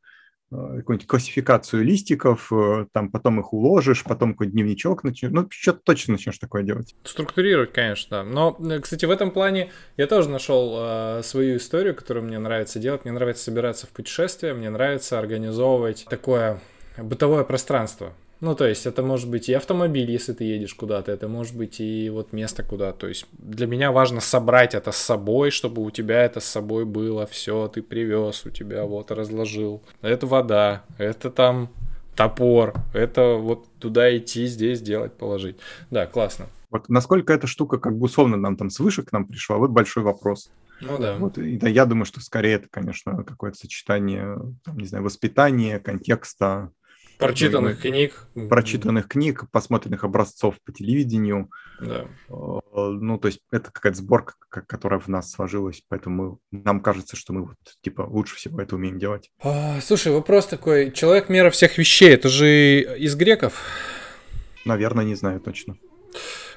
[0.49, 6.13] какую-нибудь классификацию листиков, э, там потом их уложишь, потом какой-то дневничок начнешь, ну, что-то точно
[6.13, 6.95] начнешь такое делать.
[7.03, 12.25] Структурировать, конечно, Но, э, кстати, в этом плане я тоже нашел э, свою историю, которую
[12.25, 13.05] мне нравится делать.
[13.05, 16.59] Мне нравится собираться в путешествия, мне нравится организовывать такое
[16.97, 18.13] бытовое пространство.
[18.41, 21.79] Ну, то есть это может быть и автомобиль, если ты едешь куда-то, это может быть
[21.79, 22.91] и вот место куда.
[22.91, 26.85] То есть для меня важно собрать это с собой, чтобы у тебя это с собой
[26.85, 29.81] было, все, ты привез, у тебя вот разложил.
[30.01, 31.69] Это вода, это там
[32.15, 35.57] топор, это вот туда идти, здесь делать, положить.
[35.89, 36.47] Да, классно.
[36.71, 40.03] Вот насколько эта штука как бы условно нам там свыше к нам пришла, вот большой
[40.03, 40.51] вопрос.
[40.81, 41.15] Ну да.
[41.15, 45.79] Вот, и, да, я думаю, что скорее это, конечно, какое-то сочетание, там, не знаю, воспитания,
[45.79, 46.71] контекста,
[47.17, 48.27] Прочитанных книг.
[48.49, 51.49] Прочитанных книг, посмотренных образцов по телевидению.
[51.79, 52.05] Да.
[52.29, 57.43] Ну, то есть это какая-то сборка, которая в нас сложилась, поэтому нам кажется, что мы
[57.43, 59.31] вот, типа, лучше всего это умеем делать.
[59.41, 60.91] А, слушай, вопрос такой.
[60.91, 63.61] Человек мера всех вещей, это же из греков?
[64.65, 65.77] Наверное, не знаю точно.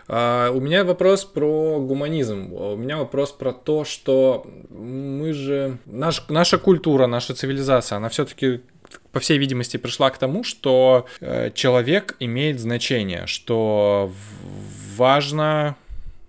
[0.09, 2.55] Uh, у меня вопрос про гуманизм.
[2.55, 5.77] У меня вопрос про то, что мы же...
[5.85, 8.63] Наш, наша культура, наша цивилизация, она все-таки
[9.13, 14.13] по всей видимости, пришла к тому, что э, человек имеет значение, что
[14.97, 15.77] важно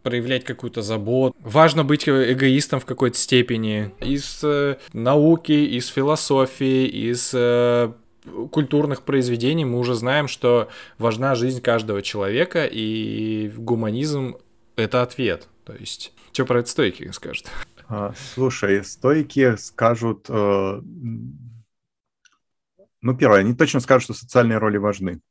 [0.03, 1.36] проявлять какую-то заботу.
[1.41, 3.91] Важно быть эгоистом в какой-то степени.
[3.99, 7.91] Из э, науки, из философии, из э,
[8.51, 14.38] культурных произведений мы уже знаем, что важна жизнь каждого человека, и гуманизм—
[14.75, 15.47] это ответ.
[15.65, 17.47] То есть, что про это стойки скажут?
[17.88, 20.25] А, слушай, стойки скажут...
[20.30, 20.82] Э
[23.02, 25.22] ну, первое, они точно скажут, что социальные роли важны.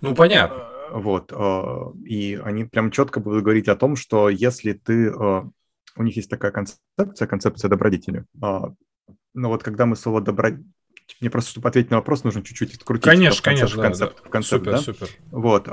[0.00, 0.68] Ну, понятно.
[0.90, 1.32] Э, вот.
[1.32, 5.08] Э, и они прям четко будут говорить о том, что если ты...
[5.08, 5.42] Э,
[5.94, 8.24] у них есть такая концепция, концепция добродетели.
[8.40, 10.64] Но вот когда мы слово добродетель
[11.20, 13.04] мне просто, чтобы ответить на вопрос, нужно чуть-чуть открутить.
[13.04, 14.78] Конечно, концепт, конечно, концепт, да, в концепт, супер, да?
[14.78, 15.08] супер.
[15.30, 15.68] Вот,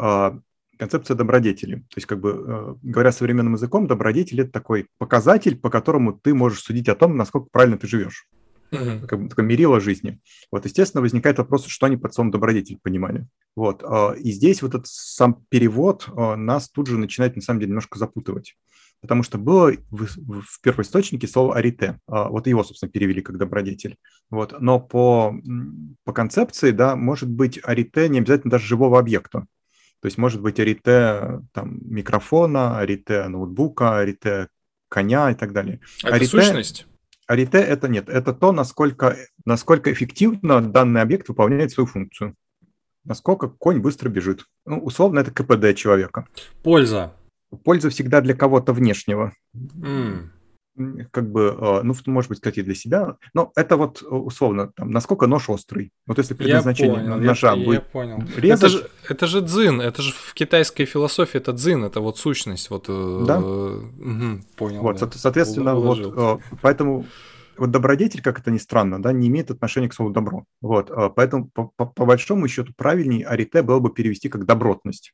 [0.78, 1.76] концепция добродетели.
[1.76, 6.62] То есть, как бы, говоря современным языком, добродетель– это такой показатель, по которому ты можешь
[6.62, 8.28] судить о том, насколько правильно ты живешь
[8.72, 9.06] uh-huh.
[9.08, 10.20] как бы такое мерило жизни.
[10.52, 13.28] Вот, естественно, возникает вопрос, что они под словом добродетель понимали.
[13.56, 17.60] Вот, а, и здесь вот этот сам перевод а, нас тут же начинает, на самом
[17.60, 18.56] деле, немножко запутывать.
[19.02, 20.06] Потому что было в,
[20.42, 22.00] в первоисточнике слово «арите».
[22.08, 23.98] А, вот его, собственно, перевели как «добродетель».
[24.30, 24.60] Вот.
[24.60, 25.34] Но по,
[26.04, 29.46] по концепции, да, может быть арите не обязательно даже живого объекта.
[30.02, 34.48] То есть может быть арите там, микрофона, арите ноутбука, арите
[34.90, 35.80] коня и так далее.
[36.04, 36.32] Это арите...
[36.32, 36.88] сущность?
[37.30, 39.16] Арите– это нет, это то, насколько,
[39.46, 42.34] насколько эффективно данный объект выполняет свою функцию.
[43.06, 44.46] Насколько конь быстро бежит.
[44.66, 46.28] Ну, условно, это КПД человека.
[46.64, 47.14] Польза.
[47.64, 49.34] Польза всегда для кого-то внешнего.
[49.56, 50.30] Mm
[51.12, 55.28] как бы, а, ну, может быть, кстати, для себя, но это вот условно, там, насколько
[55.28, 55.92] нож острый.
[56.08, 58.24] Вот если предназначение я понял, ножа я, будет я понял.
[58.38, 58.60] резать...
[58.60, 62.70] Это же, это же дзин, это же в китайской философии это дзин, это вот сущность.
[62.70, 63.40] Вот, э, да?
[63.40, 64.82] Угу, понял.
[64.82, 65.10] Вот, да.
[65.12, 66.12] соответственно, Уложил.
[66.14, 67.06] вот, э, поэтому
[67.58, 70.46] вот добродетель, как это ни странно, да, не имеет отношения к слову добро.
[70.62, 75.14] Вот, э, поэтому по, по, по большому счету правильнее арите было бы перевести как добротность.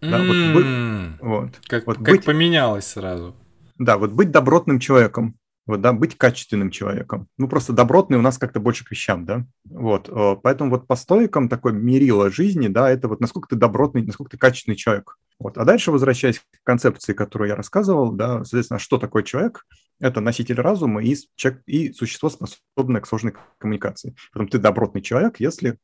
[0.00, 1.50] Да, вот, вот.
[1.66, 2.24] Как, вот как быть...
[2.24, 3.34] поменялось сразу.
[3.78, 7.28] Да, вот быть добротным человеком, вот, да, быть качественным человеком.
[7.36, 9.44] Ну, просто добротный у нас как-то больше к вещам, да.
[9.64, 14.02] Вот, э, поэтому вот по стойкам такой мерило жизни, да, это вот насколько ты добротный,
[14.02, 15.16] насколько ты качественный человек.
[15.38, 15.56] Вот.
[15.58, 19.66] А дальше, возвращаясь к концепции, которую я рассказывал, да, соответственно, что такое человек?
[20.00, 24.16] Это носитель разума и, человек, и существо, способное к сложной коммуникации.
[24.32, 25.76] Потом ты добротный человек, если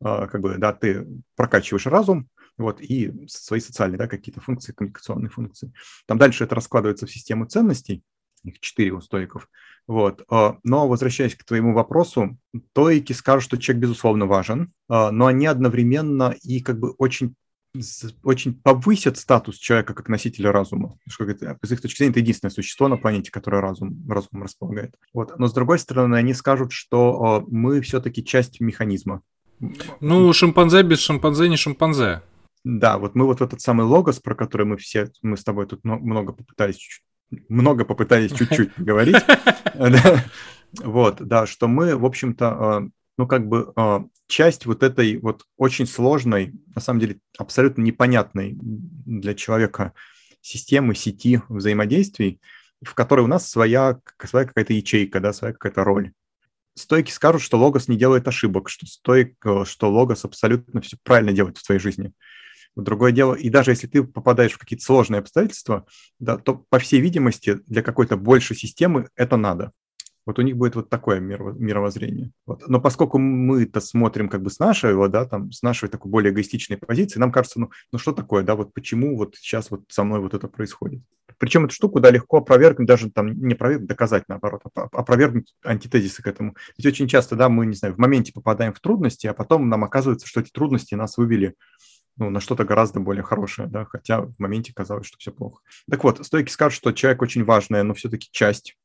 [0.00, 2.28] э, как бы, да, ты прокачиваешь разум,
[2.58, 5.72] вот, и свои социальные, да, какие-то функции, коммуникационные функции.
[6.06, 8.02] Там дальше это раскладывается в систему ценностей,
[8.44, 9.48] их четыре у стоиков.
[9.86, 10.24] Вот.
[10.30, 12.38] А, но возвращаясь к твоему вопросу,
[12.70, 17.34] стоики скажут, что человек, безусловно, важен, а, но они одновременно и как бы очень
[18.22, 20.96] очень повысят статус человека как носителя разума.
[21.06, 24.94] Что, с их точки зрения, это единственное существо на планете, которое разум, разум располагает.
[25.12, 25.38] Вот.
[25.38, 29.20] Но с другой стороны, они скажут, что мы все-таки часть механизма.
[30.00, 32.22] Ну, шимпанзе без шимпанзе не шимпанзе.
[32.68, 35.84] Да, вот мы вот этот самый логос, про который мы все, мы с тобой тут
[35.84, 37.00] много попытались
[37.48, 39.16] много попытались чуть-чуть говорить.
[40.82, 45.44] Вот, да, что мы, в общем-то, а, ну, как бы а, часть вот этой вот
[45.56, 49.94] очень сложной, на самом деле, абсолютно непонятной для человека
[50.42, 52.40] системы, сети взаимодействий,
[52.82, 56.12] в которой у нас своя, своя какая-то ячейка, да, своя какая-то роль.
[56.74, 61.56] Стойки скажут, что Логос не делает ошибок, что, стойк, что Логос абсолютно все правильно делает
[61.56, 62.12] в твоей жизни.
[62.76, 65.86] Другое дело, и даже если ты попадаешь в какие-то сложные обстоятельства,
[66.18, 69.72] да, то, по всей видимости, для какой-то большей системы это надо.
[70.26, 72.32] Вот у них будет вот такое мировоззрение.
[72.46, 72.68] Вот.
[72.68, 76.32] Но поскольку мы это смотрим как бы с нашего, да, там, с нашей такой более
[76.32, 80.02] эгоистичной позиции, нам кажется, ну, ну что такое, да, вот почему вот сейчас вот со
[80.02, 81.00] мной вот это происходит.
[81.38, 86.26] Причем эту штуку, да, легко опровергнуть, даже там не опровергнуть, доказать, наоборот, опровергнуть антитезисы к
[86.26, 86.56] этому.
[86.76, 89.84] Ведь очень часто, да, мы, не знаю, в моменте попадаем в трудности, а потом нам
[89.84, 91.54] оказывается, что эти трудности нас вывели
[92.16, 95.62] ну, на что-то гораздо более хорошее, да, хотя в моменте казалось, что все плохо.
[95.90, 98.76] Так вот, стойки скажут, что человек очень важная, но все-таки часть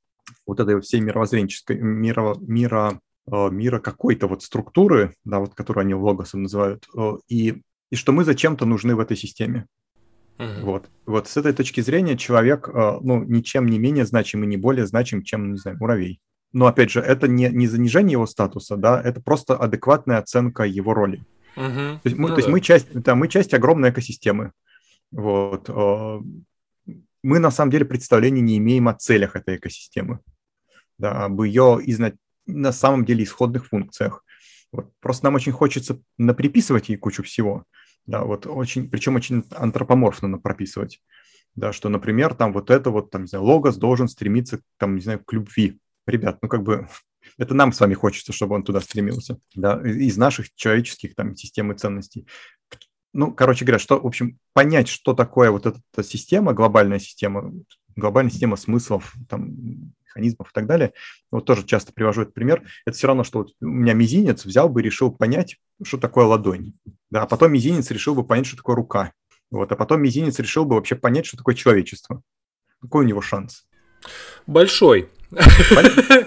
[0.45, 2.99] вот этой всей мировоззренческой, мира, мира,
[3.31, 8.11] э, мира какой-то вот структуры, да, вот которую они логосом называют, э, и, и что
[8.11, 9.65] мы зачем-то нужны в этой системе.
[10.37, 10.61] Uh-huh.
[10.63, 10.89] Вот.
[11.05, 14.85] вот с этой точки зрения человек, э, ну, ничем не менее значим и не более
[14.85, 16.19] значим, чем, не знаю, муравей.
[16.53, 20.93] Но, опять же, это не, не занижение его статуса, да, это просто адекватная оценка его
[20.93, 21.23] роли.
[21.55, 24.51] То есть, мы, ну, то есть мы, часть, да, мы часть огромной экосистемы.
[25.11, 25.69] Вот.
[25.69, 26.19] Э,
[27.23, 30.19] мы на самом деле представления не имеем о целях этой экосистемы,
[30.97, 32.13] да, об ее изна...
[32.45, 34.23] на самом деле исходных функциях.
[34.71, 34.91] Вот.
[34.99, 37.65] Просто нам очень хочется наприписывать ей кучу всего,
[38.05, 41.01] да, вот очень, причем очень антропоморфно прописывать,
[41.55, 45.01] да, что, например, там вот это вот, там, не знаю, логос должен стремиться, там, не
[45.01, 45.79] знаю, к любви.
[46.07, 46.87] Ребят, ну как бы
[47.37, 51.71] это нам с вами хочется, чтобы он туда стремился, да, из наших человеческих там систем
[51.71, 52.27] и ценностей.
[53.13, 57.51] Ну, короче говоря, что, в общем, понять, что такое вот эта система, глобальная система,
[57.95, 59.53] глобальная система смыслов, там,
[60.05, 60.93] механизмов и так далее,
[61.29, 64.69] вот тоже часто привожу этот пример, это все равно, что вот у меня мизинец взял
[64.69, 66.73] бы и решил понять, что такое ладонь,
[67.09, 69.13] да, а потом мизинец решил бы понять, что такое рука,
[69.49, 72.21] вот, а потом мизинец решил бы вообще понять, что такое человечество.
[72.81, 73.67] Какой у него шанс?
[74.47, 75.09] Большой.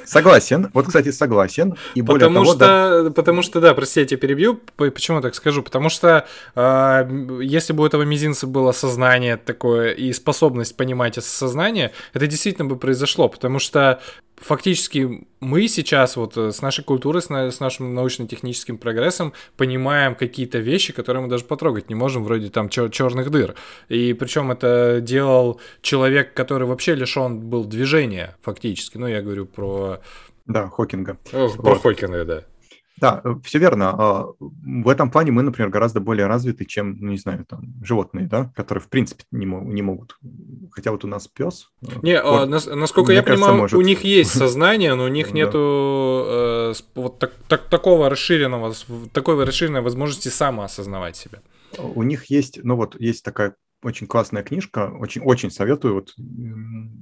[0.04, 0.70] Согласен.
[0.72, 1.76] Вот, кстати, согласен.
[1.94, 3.10] И более потому того, что, да...
[3.10, 4.60] потому что, да, прости, я тебя перебью.
[4.76, 5.62] Почему так скажу?
[5.62, 11.26] Потому что э, если бы у этого мизинца было сознание такое и способность понимать это
[11.26, 13.28] сознание, это действительно бы произошло.
[13.28, 14.00] Потому что
[14.36, 20.14] фактически мы сейчас вот э, с нашей культурой, с, на, с нашим научно-техническим прогрессом понимаем
[20.14, 23.54] какие-то вещи, которые мы даже потрогать не можем, вроде там чер- черных дыр.
[23.88, 28.96] И причем это делал человек, который вообще лишен был движения фактически.
[28.96, 30.00] Ну, я говорю про...
[30.46, 31.18] Да, Хокинга.
[31.32, 31.82] О, про вот.
[31.82, 32.44] Хокинга, да.
[32.98, 33.90] Да, э, все верно.
[33.90, 38.26] А, в этом плане мы, например, гораздо более развиты, чем, ну, не знаю, там, животные,
[38.26, 40.16] да, которые, в принципе, не, не могут.
[40.70, 41.70] Хотя вот у нас пес.
[41.82, 43.78] Э, не, вот, а, насколько я кажется, понимаю, может.
[43.78, 48.74] у них есть сознание, но у них нету э, вот так, так, такого расширенного,
[49.12, 51.40] такой расширенной возможности самоосознавать себя.
[51.78, 56.14] У них есть, ну вот, есть такая очень классная книжка, очень, очень советую, вот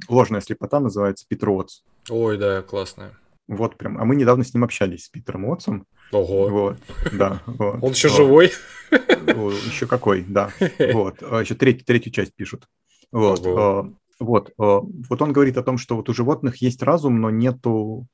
[0.08, 1.82] «Ложная слепота» называется, Питер Уотс.
[2.08, 3.12] Ой, да, классная.
[3.48, 3.98] Вот прям.
[3.98, 5.86] А мы недавно с ним общались, с Питером Уотсом.
[6.12, 6.48] Ого.
[6.48, 6.78] Вот,
[7.12, 7.42] да.
[7.46, 8.16] Вот, Он еще вот.
[8.16, 8.52] живой?
[8.90, 10.50] Еще какой, да.
[10.92, 11.22] Вот.
[11.22, 12.66] А еще треть, третью часть пишут.
[13.10, 13.44] Вот.
[13.46, 13.60] Ого.
[13.60, 14.52] А, вот.
[14.58, 18.06] А, вот он говорит о том, что вот у животных есть разум, но нету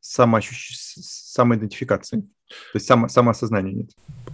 [0.00, 0.76] самоощущ...
[0.76, 2.28] самоидентификации.
[2.48, 3.90] То есть само, самоосознания нет.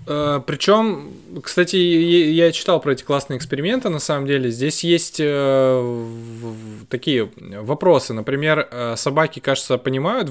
[0.07, 1.11] Э, Причем,
[1.43, 4.51] кстати, я читал про эти классные эксперименты, на самом деле.
[4.51, 6.05] Здесь есть э,
[6.89, 8.13] такие вопросы.
[8.13, 10.31] Например, э, собаки, кажется, понимают,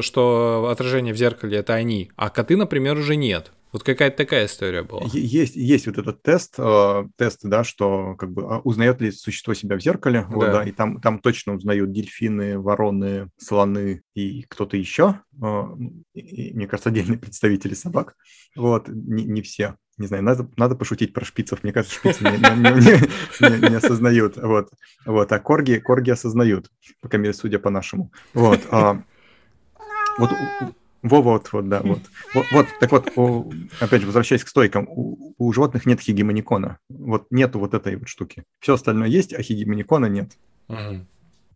[0.00, 3.52] что отражение в зеркале это они, а коты, например, уже нет.
[3.72, 5.02] Вот какая-то такая история была.
[5.12, 9.54] Есть, есть вот этот тест, э, тест, да, что как бы а, узнает ли существо
[9.54, 10.34] себя в зеркале, да.
[10.34, 15.20] Вот, да, и там, там точно узнают дельфины, вороны, слоны и кто-то еще.
[15.40, 15.64] Э,
[16.14, 18.16] и, мне кажется, отдельные представители собак.
[18.56, 19.76] Вот, не, не все.
[19.98, 21.62] Не знаю, надо, надо пошутить про шпицев.
[21.62, 24.36] Мне кажется, шпицы не, не, не, не осознают.
[24.36, 24.70] Вот,
[25.06, 28.10] вот, а корги, корги осознают, пока мере, судя по нашему.
[28.34, 29.02] Вот, а,
[30.18, 30.30] вот
[31.02, 32.00] во, вот, вот, да, вот.
[32.34, 36.78] Вот, вот так вот, у, опять же, возвращаясь к стойкам, у, у животных нет хигемоникона.
[36.88, 38.44] Вот нету вот этой вот штуки.
[38.60, 40.32] Все остальное есть, а хигемоникона нет.
[40.68, 41.04] Угу.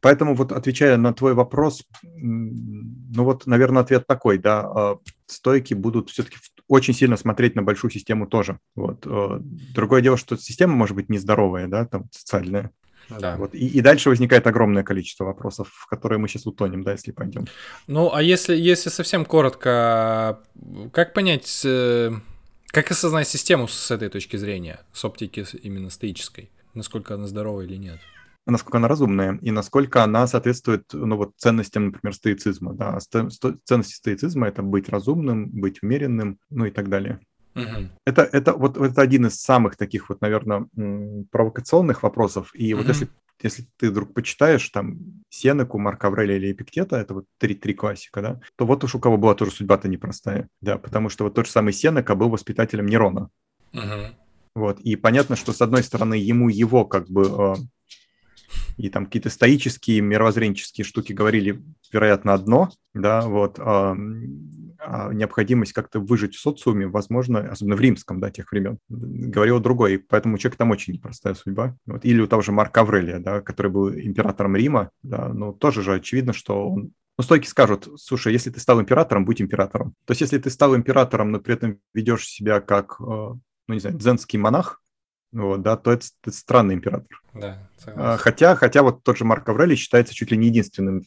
[0.01, 6.11] поэтому вот отвечая на твой вопрос, ну вот, наверное, ответ такой, да, а, стойки будут
[6.11, 8.59] все-таки очень сильно смотреть на большую систему тоже.
[8.75, 9.07] Вот.
[9.07, 9.39] Э,
[9.75, 12.71] другое дело, что система может быть нездоровая, да, там социальная.
[13.09, 13.37] Да.
[13.37, 13.55] Вот.
[13.55, 17.47] И, и дальше возникает огромное количество вопросов, в которые мы сейчас утонем, да, если пойдем.
[17.87, 20.41] Ну, а если, если совсем коротко,
[20.93, 22.13] как понять, э,
[22.67, 26.51] как осознать систему с этой точки зрения, с оптики именно стоической?
[26.75, 28.01] Насколько она здорова или нет?
[28.47, 32.75] насколько она разумная и насколько она соответствует ну, вот, ценностям, например, стоицизма.
[32.75, 32.99] Да?
[33.01, 37.21] Ценности стоицизма— это быть разумным, быть умеренным, ну и так далее.
[37.55, 37.89] Угу.
[38.05, 40.67] Это, это, вот, это один из самых таких вот, наверное,
[41.31, 42.51] провокационных вопросов.
[42.55, 42.83] И угу.
[42.83, 43.09] вот если,
[43.43, 44.99] если ты вдруг почитаешь там
[45.29, 49.01] Сенеку, Марка Аврелия или Эпиктета, это вот три, три классика, да, то вот уж у
[49.01, 50.49] кого была тоже судьба-то непростая.
[50.61, 53.31] Да, потому что вот тот же самый Сенека был воспитателем Нерона.
[53.73, 54.17] Угу.
[54.57, 57.55] Вот, и понятно, что с одной стороны ему его как бы э,
[58.77, 63.59] и там какие-то стоические, мировоззренческие штуки говорили, вероятно, одно, да, вот,
[65.13, 69.99] необходимость как-то выжить в социуме, возможно, особенно в римском, да, тех времен, говорил другой, и
[69.99, 71.77] поэтому человек там очень непростая судьба.
[71.87, 72.05] Вот.
[72.05, 75.95] Или у того же Марка Аврелия, да, который был императором Рима, да, ну, тоже же
[75.95, 79.95] очевидно, что он ну, стойки скажут, слушай, если ты стал императором, будь императором.
[80.05, 83.79] То есть, если ты стал императором, но при этом ведешь себя как, э, ну, не
[83.79, 84.83] знаю, дзенский монах,
[85.31, 87.21] вот, да, то это, это странный император.
[87.33, 88.19] Да, согласен.
[88.19, 91.03] хотя, хотя вот тот же Марк Аврелий считается чуть ли не единственным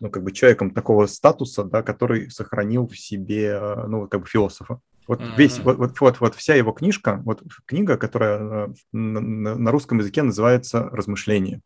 [0.00, 4.26] ну, как бы человеком такого статуса, да, который сохранил в себе, э, ну, как бы
[4.26, 4.80] философа.
[5.06, 5.36] Вот mm-hmm.
[5.36, 9.20] весь, вот, вот, вот, вот вся его книжка, вот книга, которая э, на,
[9.56, 11.60] на русском языке называется «Размышления».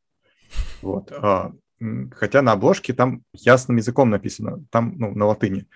[0.80, 1.12] Вот.
[1.12, 1.53] А,
[2.12, 5.66] хотя на обложке там ясным языком написано, там, ну, на латыни.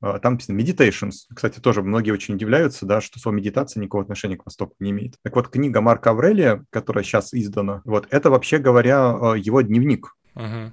[0.00, 1.12] А, там написано meditations.
[1.34, 5.14] Кстати, тоже многие очень удивляются, да, что слово медитация никакого отношения к Востоку не имеет.
[5.22, 10.14] Так вот, книга Марка Аврелия, которая сейчас издана, вот, это, вообще говоря, а, его дневник.
[10.34, 10.72] Uh-huh.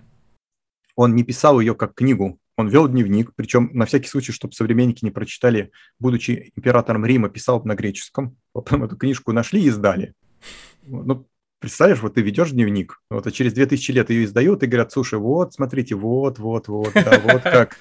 [0.96, 5.04] Он не писал ее как книгу, он вел дневник, причем на всякий случай, чтобы современники
[5.04, 8.36] не прочитали, будучи императором Рима, писал на греческом.
[8.54, 10.14] Потом эту книжку нашли и издали.
[10.84, 11.28] Ну,
[11.60, 15.20] представляешь, вот ты ведешь дневник, вот, а через 2000 лет ее издают и говорят, слушай,
[15.20, 17.78] вот, смотрите, вот, вот, вот, да, вот как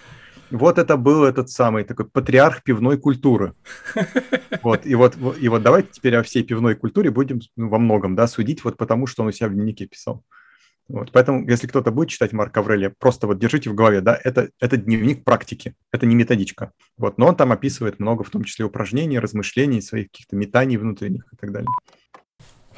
[0.51, 3.55] вот это был этот самый такой патриарх пивной культуры.
[4.63, 8.17] Вот, и вот, и вот давайте теперь о всей пивной культуре будем ну, во многом,
[8.17, 10.25] да, судить вот потому, что он у себя в дневнике писал.
[10.93, 14.51] Вот, поэтому, если кто-то будет читать Марка Аврелия, просто вот держите в голове, да, это,
[14.59, 16.73] это дневник практики, это не методичка.
[16.99, 21.27] Вот, но он там описывает много, в том числе упражнений, размышлений, своих каких-то метаний внутренних
[21.33, 21.69] и так далее.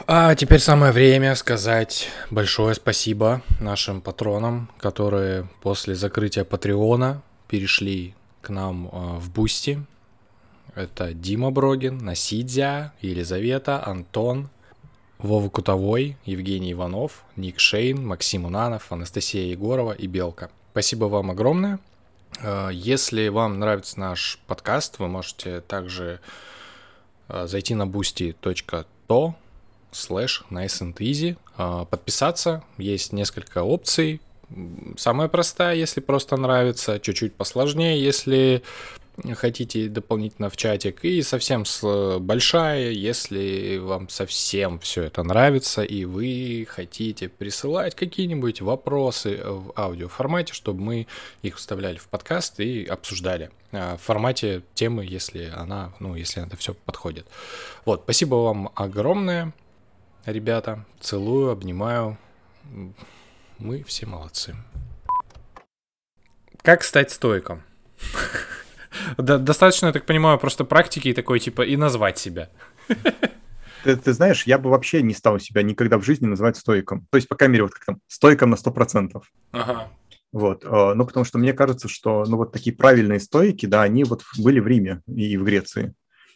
[0.07, 8.51] А теперь самое время сказать большое спасибо нашим патронам, которые после закрытия Патреона перешли к
[8.51, 9.83] нам э, в Boosty.
[10.75, 14.51] Это Дима Брогин, Насидзя, Елизавета, Антон,
[15.23, 20.51] Вова Кутовой, Евгений Иванов, Ник Шейн, Максим Унанов, Анастасия Егорова и Белка.
[20.73, 21.79] Спасибо вам огромное.
[22.43, 26.21] Э, если вам нравится наш подкаст, вы можете также
[27.29, 29.35] э, зайти на boosty.to
[29.93, 31.37] slash nice and easy,
[31.87, 32.65] подписаться.
[32.79, 34.21] Есть несколько опций
[34.97, 38.63] Самая простая, если просто нравится, чуть-чуть посложнее, если
[39.35, 41.65] хотите дополнительно в чатик, и совсем
[42.21, 50.55] большая, если вам совсем все это нравится, и вы хотите присылать какие-нибудь вопросы в аудиоформате,
[50.55, 51.07] чтобы мы
[51.43, 56.57] их вставляли в подкаст и обсуждали а, в формате темы, если она, ну, если это
[56.57, 57.27] все подходит.
[57.85, 59.53] Вот, спасибо вам огромное,
[60.25, 62.17] ребята, целую, обнимаю.
[63.59, 64.57] Мы все молодцы.
[66.63, 67.63] Как стать стойком?
[69.17, 72.49] Достаточно, я так понимаю, просто практики и такой, типа, и назвать себя.
[73.85, 77.07] Ты, ты знаешь, я бы вообще не стал себя никогда в жизни называть стойком.
[77.11, 79.21] То есть, по крайней мере, вот как там, стойком на 100%.
[79.51, 79.89] Ага.
[80.33, 84.05] Вот, а, ну, потому что мне кажется, что, ну, вот такие правильные стойки, да, они
[84.05, 85.95] вот были в Риме и в Греции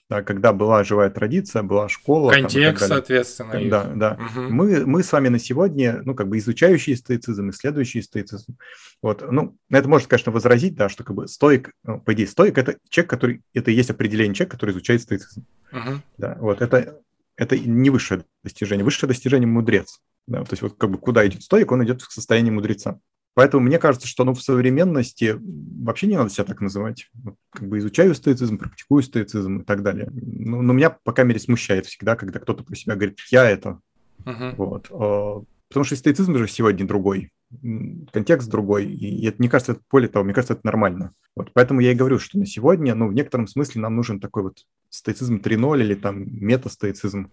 [0.09, 2.31] да, когда была живая традиция, была школа.
[2.31, 3.69] Контекст, там, соответственно.
[3.69, 4.13] Да, да.
[4.13, 4.41] Угу.
[4.53, 8.57] Мы, мы с вами на сегодня, ну, как бы изучающие стоицизм, исследующие стоицизм.
[9.03, 12.57] Вот, ну, это можно, конечно, возразить, да, что как бы стоик, ну, по идее, стоик–
[12.59, 15.45] это человек, который, это и есть определение человека, который изучает стоицизм.
[15.73, 16.01] Угу.
[16.19, 17.01] Да, вот, это,
[17.37, 18.85] это не высшее достижение.
[18.85, 20.01] Высшее достижение– мудрец.
[20.29, 22.99] Да, то есть вот как бы куда идет стоик, он идет в состояние мудреца.
[23.37, 27.11] Поэтому мне кажется, что ну, в современности вообще не надо себя так называть.
[27.51, 30.09] Как бы изучаю стоицизм, практикую стоицизм и так далее.
[30.11, 33.79] Но, но меня, по крайней мере, смущает всегда, когда кто-то про себя говорит «я это».
[34.25, 34.55] Uh-huh.
[34.57, 34.87] Вот.
[34.91, 37.31] А, потому что стоицизм же сегодня другой,
[38.11, 41.13] контекст другой, и это, мне кажется, это, более того, мне кажется, это нормально.
[41.37, 41.51] Вот.
[41.53, 44.65] Поэтому я и говорю, что на сегодня, ну, в некотором смысле нам нужен такой вот
[44.89, 47.31] стоицизм 3.0 или там мета-стоицизм.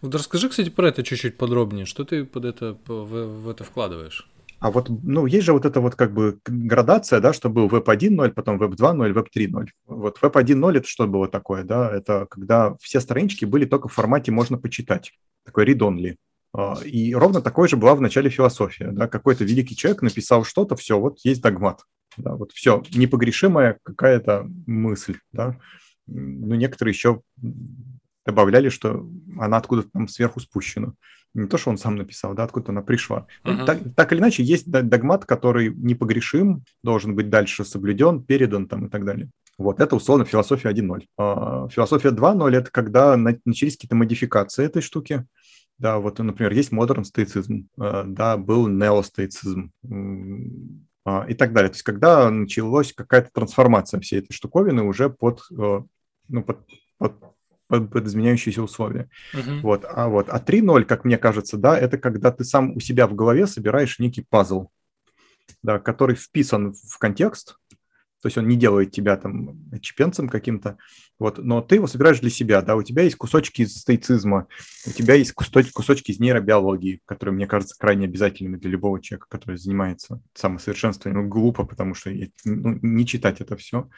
[0.00, 1.86] Вот расскажи, кстати, про это чуть-чуть подробнее.
[1.86, 4.28] Что ты под это, в, в это вкладываешь?
[4.58, 7.88] А вот, ну, есть же вот эта вот как бы градация, да, что был веб
[7.88, 9.66] 1.0, потом веб 2.0, веб 3.0.
[9.86, 11.90] Вот веб 1.0 это что было такое, да?
[11.90, 15.12] Это когда все странички были только в формате можно почитать,
[15.44, 16.16] такой read-only.
[16.54, 19.08] А, и ровно такой же была в начале философия, да?
[19.08, 21.82] Какой-то великий человек написал что-то, все, вот есть догмат.
[22.16, 25.58] Да, вот все, непогрешимая какая-то мысль, да.
[26.06, 27.20] Ну, некоторые еще
[28.26, 29.08] добавляли, что
[29.38, 30.92] она откуда-то там сверху спущена.
[31.34, 33.26] Не то, что он сам написал, да, откуда она пришла.
[33.44, 33.64] Uh-huh.
[33.66, 38.88] Так, так или иначе, есть догмат, который непогрешим, должен быть дальше соблюден, передан там и
[38.88, 39.28] так далее.
[39.58, 41.04] Вот, это условно философия 1.0.
[41.18, 45.24] А, философия 2.0– это когда начались какие-то модификации этой штуки.
[45.78, 49.72] Да, вот, например, есть модерн стоицизм, а, да, был неостоицизм
[51.04, 51.68] а, и так далее.
[51.68, 55.82] То есть когда началась какая-то трансформация всей этой штуковины уже под, э,
[56.28, 56.60] ну, под,
[56.98, 57.14] под
[57.68, 59.08] под, под изменяющиеся условия.
[59.34, 59.60] Uh-huh.
[59.60, 63.06] Вот, а вот, а 3.0, как мне кажется, да, это когда ты сам у себя
[63.06, 64.68] в голове собираешь некий пазл,
[65.62, 67.56] да, который вписан в контекст,
[68.22, 70.78] то есть он не делает тебя там чепенцем каким-то,
[71.18, 74.48] вот, но ты его собираешь для себя, да, у тебя есть кусочки из стоицизма,
[74.86, 79.26] у тебя есть кусочки, кусочки из нейробиологии, которые, мне кажется, крайне обязательными для любого человека,
[79.28, 81.28] который занимается самосовершенствованием.
[81.28, 82.10] Глупо, потому что
[82.44, 83.88] ну, не читать это все.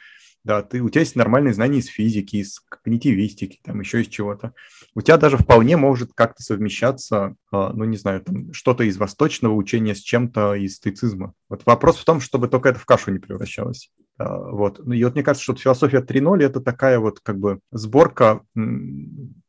[0.45, 4.53] Да, ты, у тебя есть нормальные знания из физики, из когнитивистики, там еще из чего-то.
[4.95, 9.53] У тебя даже вполне может как-то совмещаться, а, ну, не знаю, там что-то из восточного
[9.53, 11.33] учения с чем-то из стоицизма.
[11.49, 13.91] Вот вопрос в том, чтобы только это в кашу не превращалось.
[14.17, 14.79] А, вот.
[14.85, 18.41] Ну, и вот мне кажется, что философия 3.0– это такая вот как бы сборка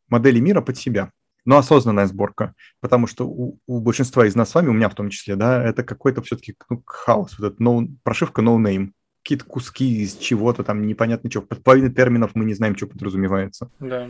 [0.09, 1.13] модели мира под себя
[1.45, 4.95] но осознанная сборка, потому что у, у большинства из нас с вами, у меня в
[4.95, 8.91] том числе, да, это какой-то все-таки ну, хаос, вот эта no, прошивка no name
[9.23, 11.43] какие-то куски из чего-то там непонятно что.
[11.43, 13.71] Под половиной терминов мы не знаем, что подразумевается.
[13.79, 14.09] Да.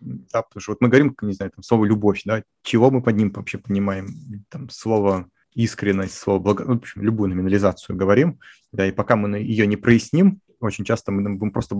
[0.00, 3.16] Да, потому что вот мы говорим, не знаю, там слово «любовь», да, чего мы под
[3.16, 4.44] ним вообще понимаем?
[4.48, 6.64] Там слово искренность, слово благо...
[6.64, 8.40] ну, в общем, любую номинализацию говорим,
[8.72, 11.76] да, и пока мы ее не проясним, очень часто мы будем просто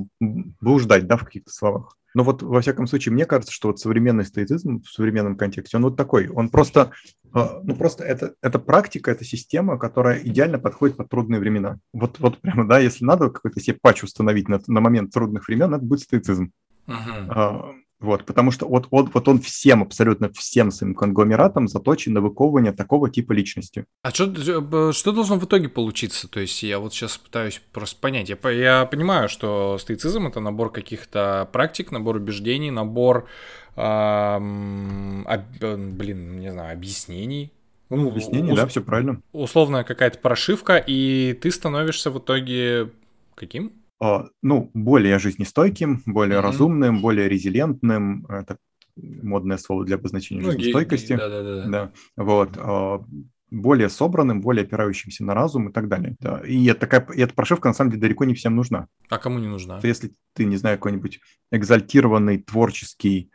[0.61, 1.97] блуждать, да, в каких-то словах.
[2.15, 5.85] Но вот, во всяком случае, мне кажется, что вот современный стоицизм в современном контексте, он
[5.85, 6.93] вот такой, он просто,
[7.33, 11.79] а, ну просто это, это практика, это система, которая идеально подходит под трудные времена.
[11.93, 15.73] Вот, вот прямо, да, если надо какой-то себе патч установить на, на момент трудных времен,
[15.73, 16.53] это будет стоицизм.
[16.87, 17.75] Uh-huh.
[18.03, 22.73] Вот, потому что вот, вот, вот он всем, абсолютно всем своим конгломератом заточен на выковывание
[22.73, 23.85] такого типа личности.
[24.03, 26.29] А что, что должно в итоге получиться?
[26.29, 28.29] То есть я вот сейчас пытаюсь просто понять.
[28.29, 33.29] Я, я понимаю, что стоицизм— это набор каких-то практик, набор убеждений, набор,
[33.77, 37.53] эм, об, блин, не знаю, объяснений,
[37.89, 39.21] ну, Объяснение, ус- да, все правильно.
[39.33, 42.91] Условная какая-то прошивка, и ты становишься в итоге
[43.35, 43.73] каким?
[44.03, 46.43] А, ну, более жизнестойким, более mm-hmm.
[46.43, 48.27] разумным, более резилентным.
[48.27, 48.57] Это
[48.97, 51.15] модное слово для обозначения ну, жизнестойкости.
[51.15, 51.67] Да, да, да.
[51.69, 51.93] да.
[52.17, 52.51] Вот.
[52.57, 53.05] А,
[53.53, 56.17] более собранным, более опирающимся на разум и так далее.
[56.19, 56.41] Да.
[56.41, 58.89] И, это такая, и эта прошивка, на самом деле, далеко не всем нужна.
[59.09, 59.79] А кому не нужна?
[59.85, 61.21] Если ты, не знаю, какой-нибудь
[61.53, 63.31] экзальтированный, творческий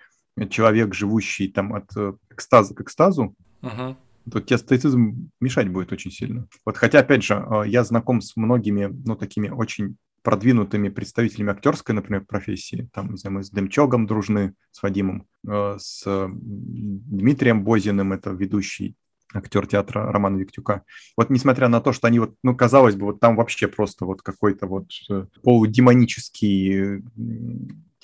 [0.49, 3.95] человек, живущий там от э, экстаза к экстазу, uh-huh
[4.29, 6.47] то тебе стоицизм мешать будет очень сильно.
[6.65, 9.95] Вот хотя, опять же, а, я знаком с многими, ну, такими очень
[10.27, 12.89] продвинутыми представителями актерской, например, профессии.
[12.91, 18.97] Там, не знаю, мы с Демчогом дружны, с Вадимом, э, с Дмитрием Бозиным, это ведущий
[19.33, 20.83] актер театра Романа Виктюка.
[21.15, 24.21] Вот несмотря на то, что они вот, ну, казалось бы, вот там вообще просто вот
[24.21, 27.03] какой-то вот э, полудемонический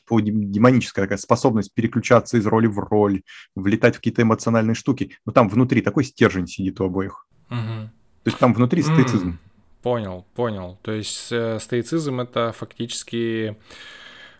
[0.09, 5.11] демоническая такая способность переключаться из роли в роль, влетать в какие-то эмоциональные штуки.
[5.25, 7.27] Но там внутри такой стержень сидит у обоих.
[7.49, 7.89] Угу.
[8.23, 9.31] То есть там внутри стоицизм.
[9.31, 9.52] Mm.
[9.83, 10.79] Понял, понял.
[10.81, 13.57] То есть э, стоицизм это фактически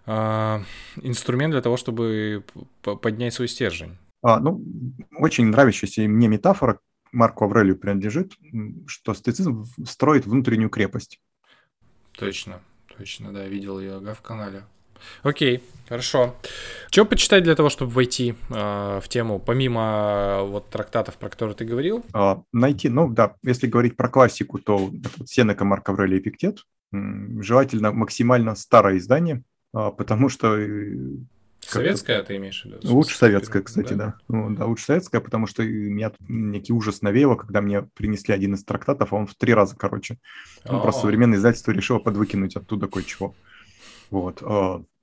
[0.06, 0.60] э,
[1.02, 2.46] инструмент для того, чтобы
[2.82, 3.98] поднять свой стержень.
[4.22, 4.64] А, ну,
[5.18, 6.80] очень нравящаяся мне метафора
[7.12, 8.38] Марку Аврелию принадлежит,
[8.88, 11.20] что стоицизм строит внутреннюю крепость.
[12.14, 12.62] Точно,
[12.98, 14.64] точно, да, видел я в канале.
[15.24, 16.36] Окей, хорошо.
[16.92, 21.56] Что почитать для того, чтобы войти э, в тему, помимо э, вот трактатов, про которые
[21.56, 22.04] ты говорил?
[22.14, 24.94] А, найти, ну да, если говорить про классику, то вот
[25.26, 26.66] Сенека, Марк Аврелий Эпиктет.
[26.92, 29.42] Желательно максимально старое издание,
[29.74, 30.96] а, потому что э,
[31.68, 32.80] Советская ты имеешь в виду?
[32.84, 34.06] Лучше советская, кстати, да.
[34.06, 34.16] да.
[34.28, 38.64] Ну, да, лучше советская, потому что меня некий ужас навеяло, когда мне принесли один из
[38.64, 40.18] трактатов, а он в три раза короче.
[40.66, 43.36] Ну, просто современное издательство решило подвыкинуть оттуда кое-чего.
[44.10, 44.44] Вот.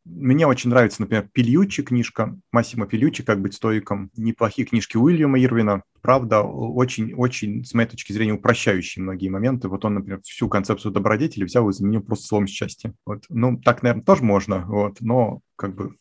[0.04, 4.10] Мне очень нравится, например, Пильючи книжка, Массимо Пильючи «Как быть стоиком».
[4.16, 5.82] Неплохие книжки Уильяма Ирвина.
[6.00, 9.68] Правда, очень-очень, с моей точки зрения, упрощающие многие моменты.
[9.68, 12.94] Вот он, например, всю концепцию добродетели взял и заменил просто словом счастья.
[13.04, 13.24] Вот.
[13.28, 15.96] Ну, так, наверное, тоже можно, вот, но как бы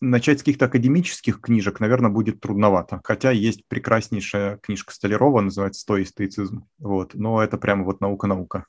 [0.00, 3.00] начать с каких-то академических книжек, наверное, будет трудновато.
[3.04, 6.66] Хотя есть прекраснейшая книжка Столярова, называется «Стой и стоицизм».
[6.78, 7.14] Вот.
[7.14, 8.66] Но это прямо вот наука-наука.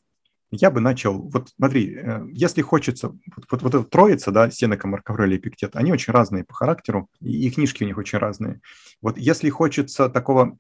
[0.56, 4.88] Я бы начал, вот смотри, э, если хочется, вот, вот, вот эта троица, да, Сенека,
[4.88, 8.62] Марк Аврелий, Эпиктет, они очень разные по характеру, и, и книжки у них очень разные.
[9.02, 10.58] Вот если хочется такого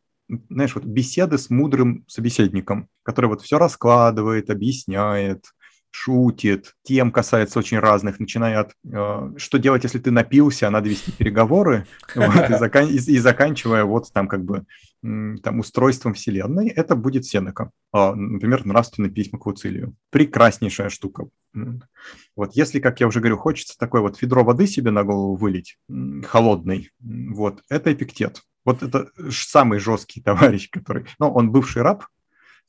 [0.49, 5.45] знаешь, вот беседы с мудрым собеседником, который вот все раскладывает, объясняет,
[5.93, 10.89] шутит, тем касается очень разных, начиная от э, «что делать, если ты напился, а надо
[10.89, 11.85] вести переговоры»,
[12.15, 14.65] вот, и, закан- и, и заканчивая вот там как бы
[15.01, 17.71] там устройством Вселенной, это будет Сенека.
[17.93, 19.95] Э, например, нравственные письма к Луцилию.
[20.09, 21.27] Прекраснейшая штука.
[22.35, 25.77] Вот, если, как я уже говорю, хочется такой вот ведро воды себе на голову вылить,
[26.25, 28.41] холодный, вот, это эпиктет.
[28.65, 31.05] Вот это самый жесткий товарищ, который...
[31.19, 32.05] Ну, он бывший раб,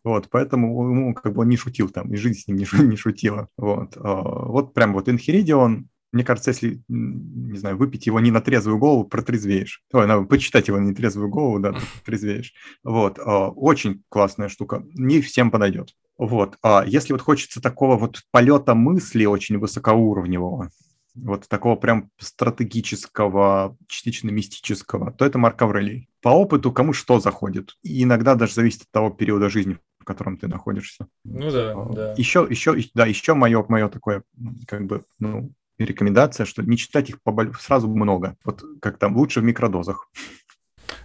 [0.05, 2.97] вот, поэтому ему как бы он не шутил там, и жизнь с ним не, не
[2.97, 3.49] шутила.
[3.57, 8.41] Вот, а, вот прям вот Инхеридион, мне кажется, если, не знаю, выпить его не на
[8.41, 9.83] трезвую голову, протрезвеешь.
[9.93, 11.73] Ой, надо почитать его на нетрезвую голову, да,
[12.05, 12.53] протрезвеешь.
[12.85, 15.95] Вот, а, очень классная штука, не всем подойдет.
[16.19, 20.71] Вот, а если вот хочется такого вот полета мысли очень высокоуровневого,
[21.15, 26.09] вот такого прям стратегического, частично мистического, то это Марк Аврелий.
[26.21, 27.77] По опыту кому что заходит.
[27.83, 31.07] И иногда даже зависит от того периода жизни, в котором ты находишься.
[31.25, 32.15] Ну да, а, да.
[32.19, 34.23] Еще, еще, да, еще мое, мое такое,
[34.67, 37.19] как бы, ну, рекомендация, что не читать их
[37.59, 38.37] сразу много.
[38.45, 40.11] Вот как там, лучше в микродозах.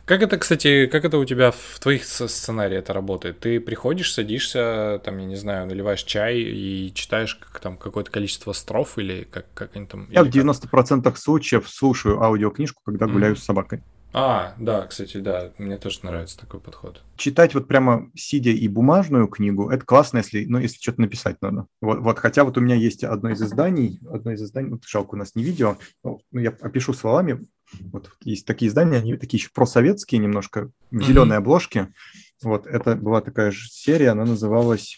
[0.03, 3.39] Как это, кстати, как это у тебя в твоих сценариях это работает?
[3.39, 8.51] Ты приходишь, садишься, там, я не знаю, наливаешь чай и читаешь как, там какое-то количество
[8.51, 10.07] строф или как, как они там...
[10.09, 11.17] Я в 90% как?
[11.17, 13.37] случаев слушаю аудиокнижку, когда гуляю mm.
[13.37, 13.81] с собакой.
[14.11, 17.03] А, да, кстати, да, мне тоже нравится такой подход.
[17.15, 21.67] Читать вот прямо сидя и бумажную книгу, это классно, если, ну, если что-то написать надо.
[21.79, 25.13] Вот, вот, хотя вот у меня есть одно из изданий, одно из изданий, вот жалко,
[25.13, 27.45] у нас не видео, ну, я опишу словами,
[27.91, 31.39] вот есть такие издания, они такие еще просоветские немножко, в зеленой mm-hmm.
[31.39, 31.93] обложке.
[32.41, 34.97] Вот, это была такая же серия, она называлась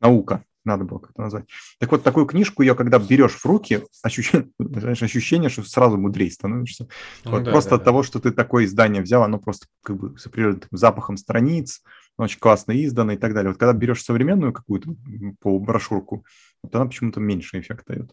[0.00, 1.44] «Наука» надо было как-то назвать.
[1.78, 6.30] Так вот, такую книжку ее, когда берешь в руки, ощущение, знаешь, ощущение что сразу мудрее
[6.30, 6.88] становишься.
[7.24, 7.84] Ну, вот да, просто да, от да.
[7.86, 10.28] того, что ты такое издание взял, оно просто как бы с
[10.70, 11.82] запахом страниц,
[12.16, 13.50] очень классно издано и так далее.
[13.50, 14.94] Вот когда берешь современную какую-то
[15.40, 16.24] по брошюрку,
[16.62, 18.10] вот она почему-то меньше эффект дает.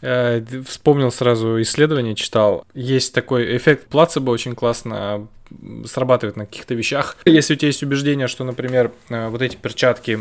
[0.00, 2.66] Э, вспомнил сразу исследование, читал.
[2.72, 5.28] Есть такой эффект плацебо очень классно
[5.84, 7.16] срабатывает на каких-то вещах.
[7.24, 10.20] Если у тебя есть убеждение, что, например, э, вот эти перчатки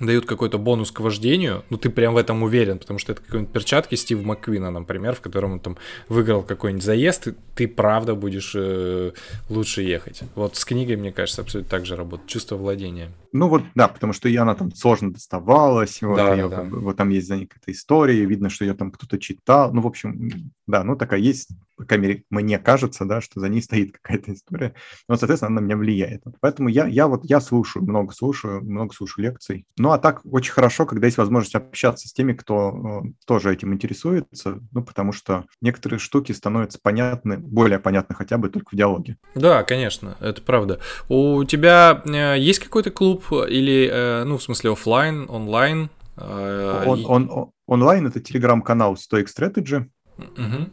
[0.00, 3.52] дают какой-то бонус к вождению, ну ты прям в этом уверен, потому что это какие-нибудь
[3.52, 5.76] перчатки Стива Макквина, например, в котором он там
[6.08, 9.12] выиграл какой-нибудь заезд, и ты правда будешь э,
[9.48, 10.22] лучше ехать.
[10.34, 13.10] Вот с книгой, мне кажется, абсолютно так же работает, чувство владения.
[13.32, 16.62] Ну вот, да, потому что и она там сложно доставалась, вот, да, ее, да.
[16.62, 19.86] Вот там есть за ней какая-то история, видно, что ее там кто-то читал, ну, в
[19.86, 23.92] общем, да, ну такая есть по крайней мере, мне кажется, да, что за ней стоит
[23.92, 24.74] какая-то история.
[25.08, 26.22] Но, соответственно, она на меня влияет.
[26.40, 29.66] Поэтому я, я вот я слушаю, много слушаю, много слушаю лекций.
[29.76, 33.74] Ну, а так очень хорошо, когда есть возможность общаться с теми, кто э, тоже этим
[33.74, 39.18] интересуется, ну, потому что некоторые штуки становятся понятны, более понятны хотя бы только в диалоге.
[39.34, 40.80] Да, конечно, это правда.
[41.08, 45.90] У тебя э, есть какой-то клуб или, э, ну, в смысле, офлайн, онлайн?
[46.16, 49.86] Э, он, он, он, онлайн это телеграм-канал Stoic Strategy.
[50.18, 50.70] Угу.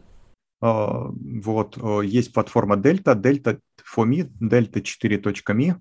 [0.62, 5.76] Вот, а, есть платформа Delta, Delta for me, delta4.me.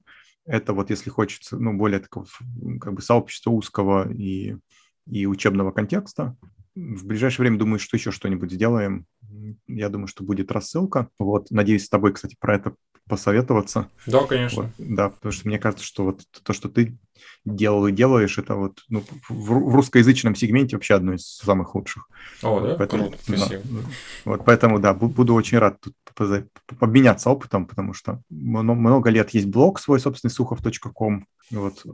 [0.45, 2.27] Это вот, если хочется, ну, более такого,
[2.81, 4.57] как бы, сообщества узкого и,
[5.07, 6.37] и учебного контекста.
[6.75, 9.07] В ближайшее время, думаю, что еще что-нибудь сделаем.
[9.69, 11.09] Я думаю, что будет рассылка.
[11.19, 12.75] Вот, надеюсь, с тобой, кстати, про это
[13.09, 13.89] посоветоваться.
[14.07, 14.63] Да, конечно.
[14.63, 16.97] Вот, да, потому что мне кажется, что вот то, что ты
[17.45, 22.09] делал и делаешь, это вот ну, в, русскоязычном сегменте вообще одно из самых лучших.
[22.43, 22.77] О, да?
[22.77, 23.63] Поэтому, Круто, спасибо.
[23.65, 23.81] Да,
[24.25, 25.95] вот поэтому, да, буду очень рад тут
[26.81, 31.85] обменяться опытом, потому что много лет есть блог свой, собственный, сухов.ком, вот,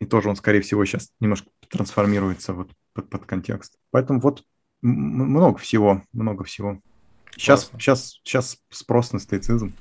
[0.00, 3.76] и тоже он, скорее всего, сейчас немножко трансформируется вот под, под контекст.
[3.90, 4.44] Поэтому вот
[4.82, 6.80] много всего, много всего.
[7.32, 9.74] Сейчас, сейчас, сейчас спрос на стоицизм.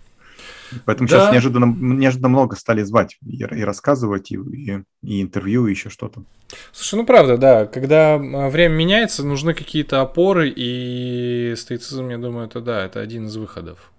[0.85, 1.19] Поэтому да.
[1.19, 5.89] сейчас неожиданно, неожиданно много стали звать и, и рассказывать, и, и, и интервью, и еще
[5.89, 6.23] что-то.
[6.71, 7.65] Слушай, ну правда, да.
[7.65, 13.27] Когда а, время меняется, нужны какие-то опоры, и стоицизм, я думаю, это да, это один
[13.27, 13.91] из выходов.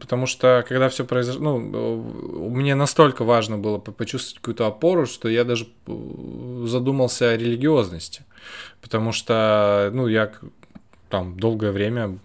[0.00, 5.44] Потому что когда все произошло, ну, мне настолько важно было почувствовать какую-то опору, что я
[5.44, 8.22] даже э, задумался о религиозности.
[8.80, 10.30] Потому что, ну, я
[11.08, 12.18] там долгое время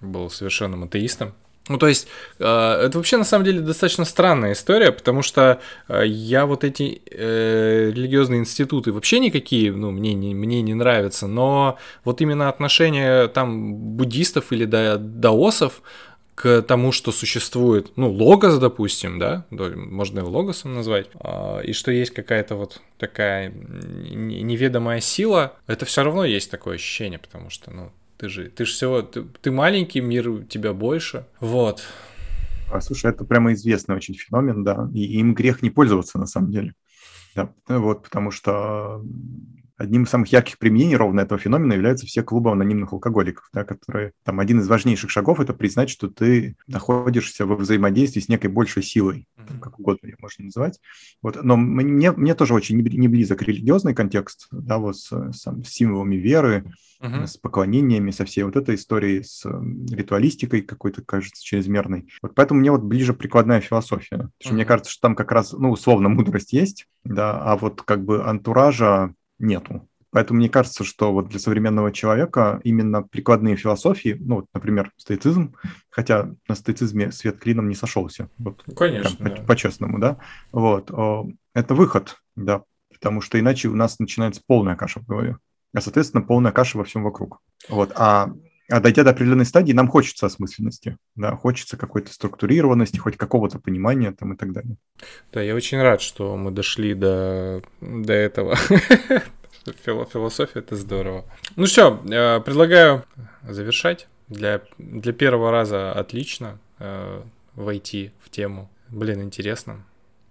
[0.00, 1.34] был совершенным атеистом,
[1.68, 2.08] Ну, то есть,
[2.38, 7.00] э, это вообще на самом деле достаточно странная история, потому что э, я вот эти
[7.10, 13.28] э, религиозные институты вообще никакие, ну, мне не, мне не нравятся, но вот именно отношение
[13.28, 15.80] там буддистов или да, даосов
[16.34, 21.92] к тому, что существует, ну, логос, допустим, да, можно его логосом назвать, а, и что
[21.92, 27.92] есть какая-то вот такая неведомая сила, это все равно есть такое ощущение, потому что, ну,
[28.24, 31.26] ты же, ты же всего, ты, ты маленький, мир у тебя больше.
[31.40, 31.82] Вот.
[32.72, 36.50] А, слушай, это прямо известный очень феномен, да, и им грех не пользоваться на самом
[36.50, 36.72] деле.
[37.34, 39.04] Да, вот, потому что
[39.76, 44.12] одним из самых ярких применений ровно этого феномена являются все клубы анонимных алкоголиков, да, которые
[44.22, 48.82] там один из важнейших шагов это признать, что ты находишься во взаимодействии с некой большей
[48.82, 50.80] силой, там, как угодно ее можно называть.
[51.22, 55.68] Вот, но мне, мне тоже очень не близок религиозный контекст, да, вот с, с, с
[55.68, 56.64] символами веры,
[57.00, 57.26] uh-huh.
[57.26, 62.08] с поклонениями, со всей вот этой историей, с ритуалистикой какой-то, кажется, чрезмерной.
[62.22, 64.16] Вот поэтому мне вот ближе прикладная философия.
[64.16, 67.82] Потому что мне кажется, что там как раз, ну, условно, мудрость есть, да, а вот
[67.82, 69.88] как бы антуража нету.
[70.10, 75.56] Поэтому мне кажется, что вот для современного человека именно прикладные философии, ну, вот, например, стоицизм,
[75.90, 79.42] хотя на стоицизме свет клином не сошелся, вот, ну, Конечно, прям, да.
[79.42, 80.18] по-честному, да,
[80.52, 80.88] вот,
[81.52, 82.62] это выход, да,
[82.92, 85.36] потому что иначе у нас начинается полная каша в голове,
[85.74, 87.40] а, соответственно, полная каша во всем вокруг.
[87.68, 88.30] Вот, а
[88.68, 94.12] а дойдя до определенной стадии, нам хочется осмысленности, да, хочется какой-то структурированности, хоть какого-то понимания
[94.12, 94.76] там и так далее.
[95.32, 98.56] Да, я очень рад, что мы дошли до, до этого.
[99.84, 101.24] Философия— это здорово.
[101.56, 103.04] Ну что, э, предлагаю
[103.42, 104.08] завершать.
[104.28, 107.22] Для, для первого раза отлично э,
[107.54, 108.70] войти в тему.
[108.88, 109.84] Блин, интересно.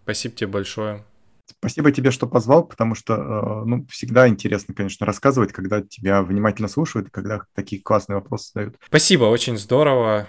[0.03, 1.03] Спасибо тебе большое.
[1.45, 6.67] Спасибо тебе, что позвал, потому что э, ну, всегда интересно, конечно, рассказывать, когда тебя внимательно
[6.67, 8.75] слушают, когда такие классные вопросы задают.
[8.85, 10.27] Спасибо, очень здорово.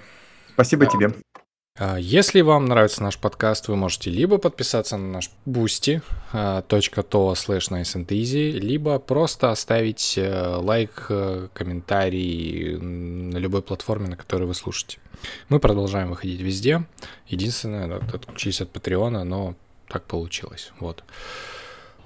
[0.55, 1.13] Спасибо тебе.
[1.77, 8.53] А, если вам нравится наш подкаст, вы можете либо подписаться на наш boosty.to slash niceandeasy,
[8.53, 14.99] либо просто оставить э, лайк, э, комментарий на любой платформе, на которой вы слушаете.
[15.49, 16.85] Мы продолжаем выходить везде.
[17.27, 19.57] Единственное, отключились от Патреона, но
[19.89, 20.73] так получилось.
[20.81, 21.05] Вот.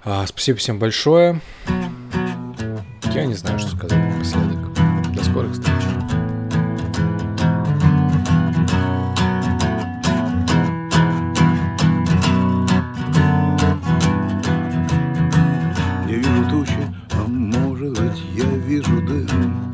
[0.05, 1.41] А, спасибо всем большое.
[3.15, 4.59] Я не знаю, что сказать напоследок.
[5.15, 5.75] До скорых встреч.
[16.07, 17.99] Я вижу тучи, а может
[18.35, 19.73] я вижу дым.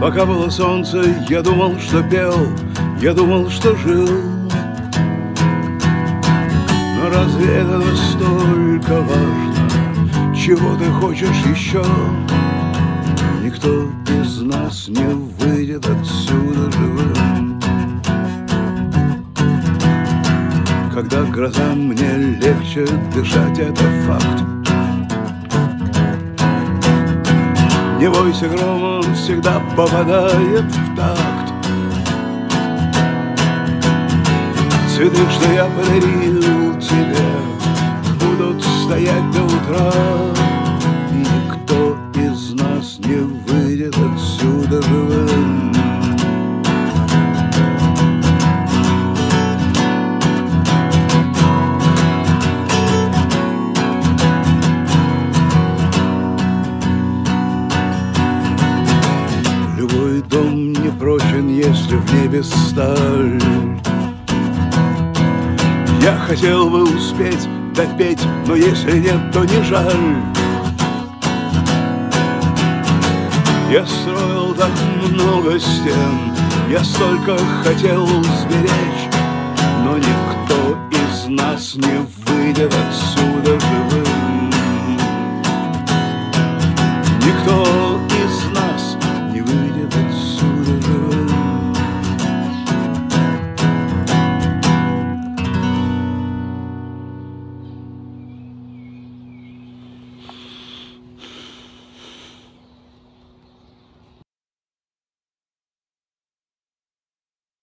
[0.00, 2.34] Пока было солнце, я думал, что пел,
[3.00, 4.31] я думал, что жил
[7.12, 10.34] разве это настолько важно?
[10.34, 11.84] Чего ты хочешь еще?
[13.42, 17.60] Никто из нас не выйдет отсюда живым
[20.92, 24.42] Когда гроза мне легче дышать, это факт
[27.98, 31.41] Не бойся грома, он всегда попадает в такт
[35.02, 37.26] Цветы, что я подарил тебе
[38.20, 39.92] Будут стоять до утра.
[41.10, 45.72] Никто из нас не выйдет отсюда живым.
[59.76, 63.41] Любой дом не прочен, если в небе сталь
[66.34, 70.16] хотел бы успеть допеть, но если нет, то не жаль.
[73.70, 74.70] Я строил так
[75.10, 76.32] много стен,
[76.70, 79.10] я столько хотел сберечь,
[79.84, 84.50] но никто из нас не выйдет отсюда живым.
[87.26, 88.00] Никто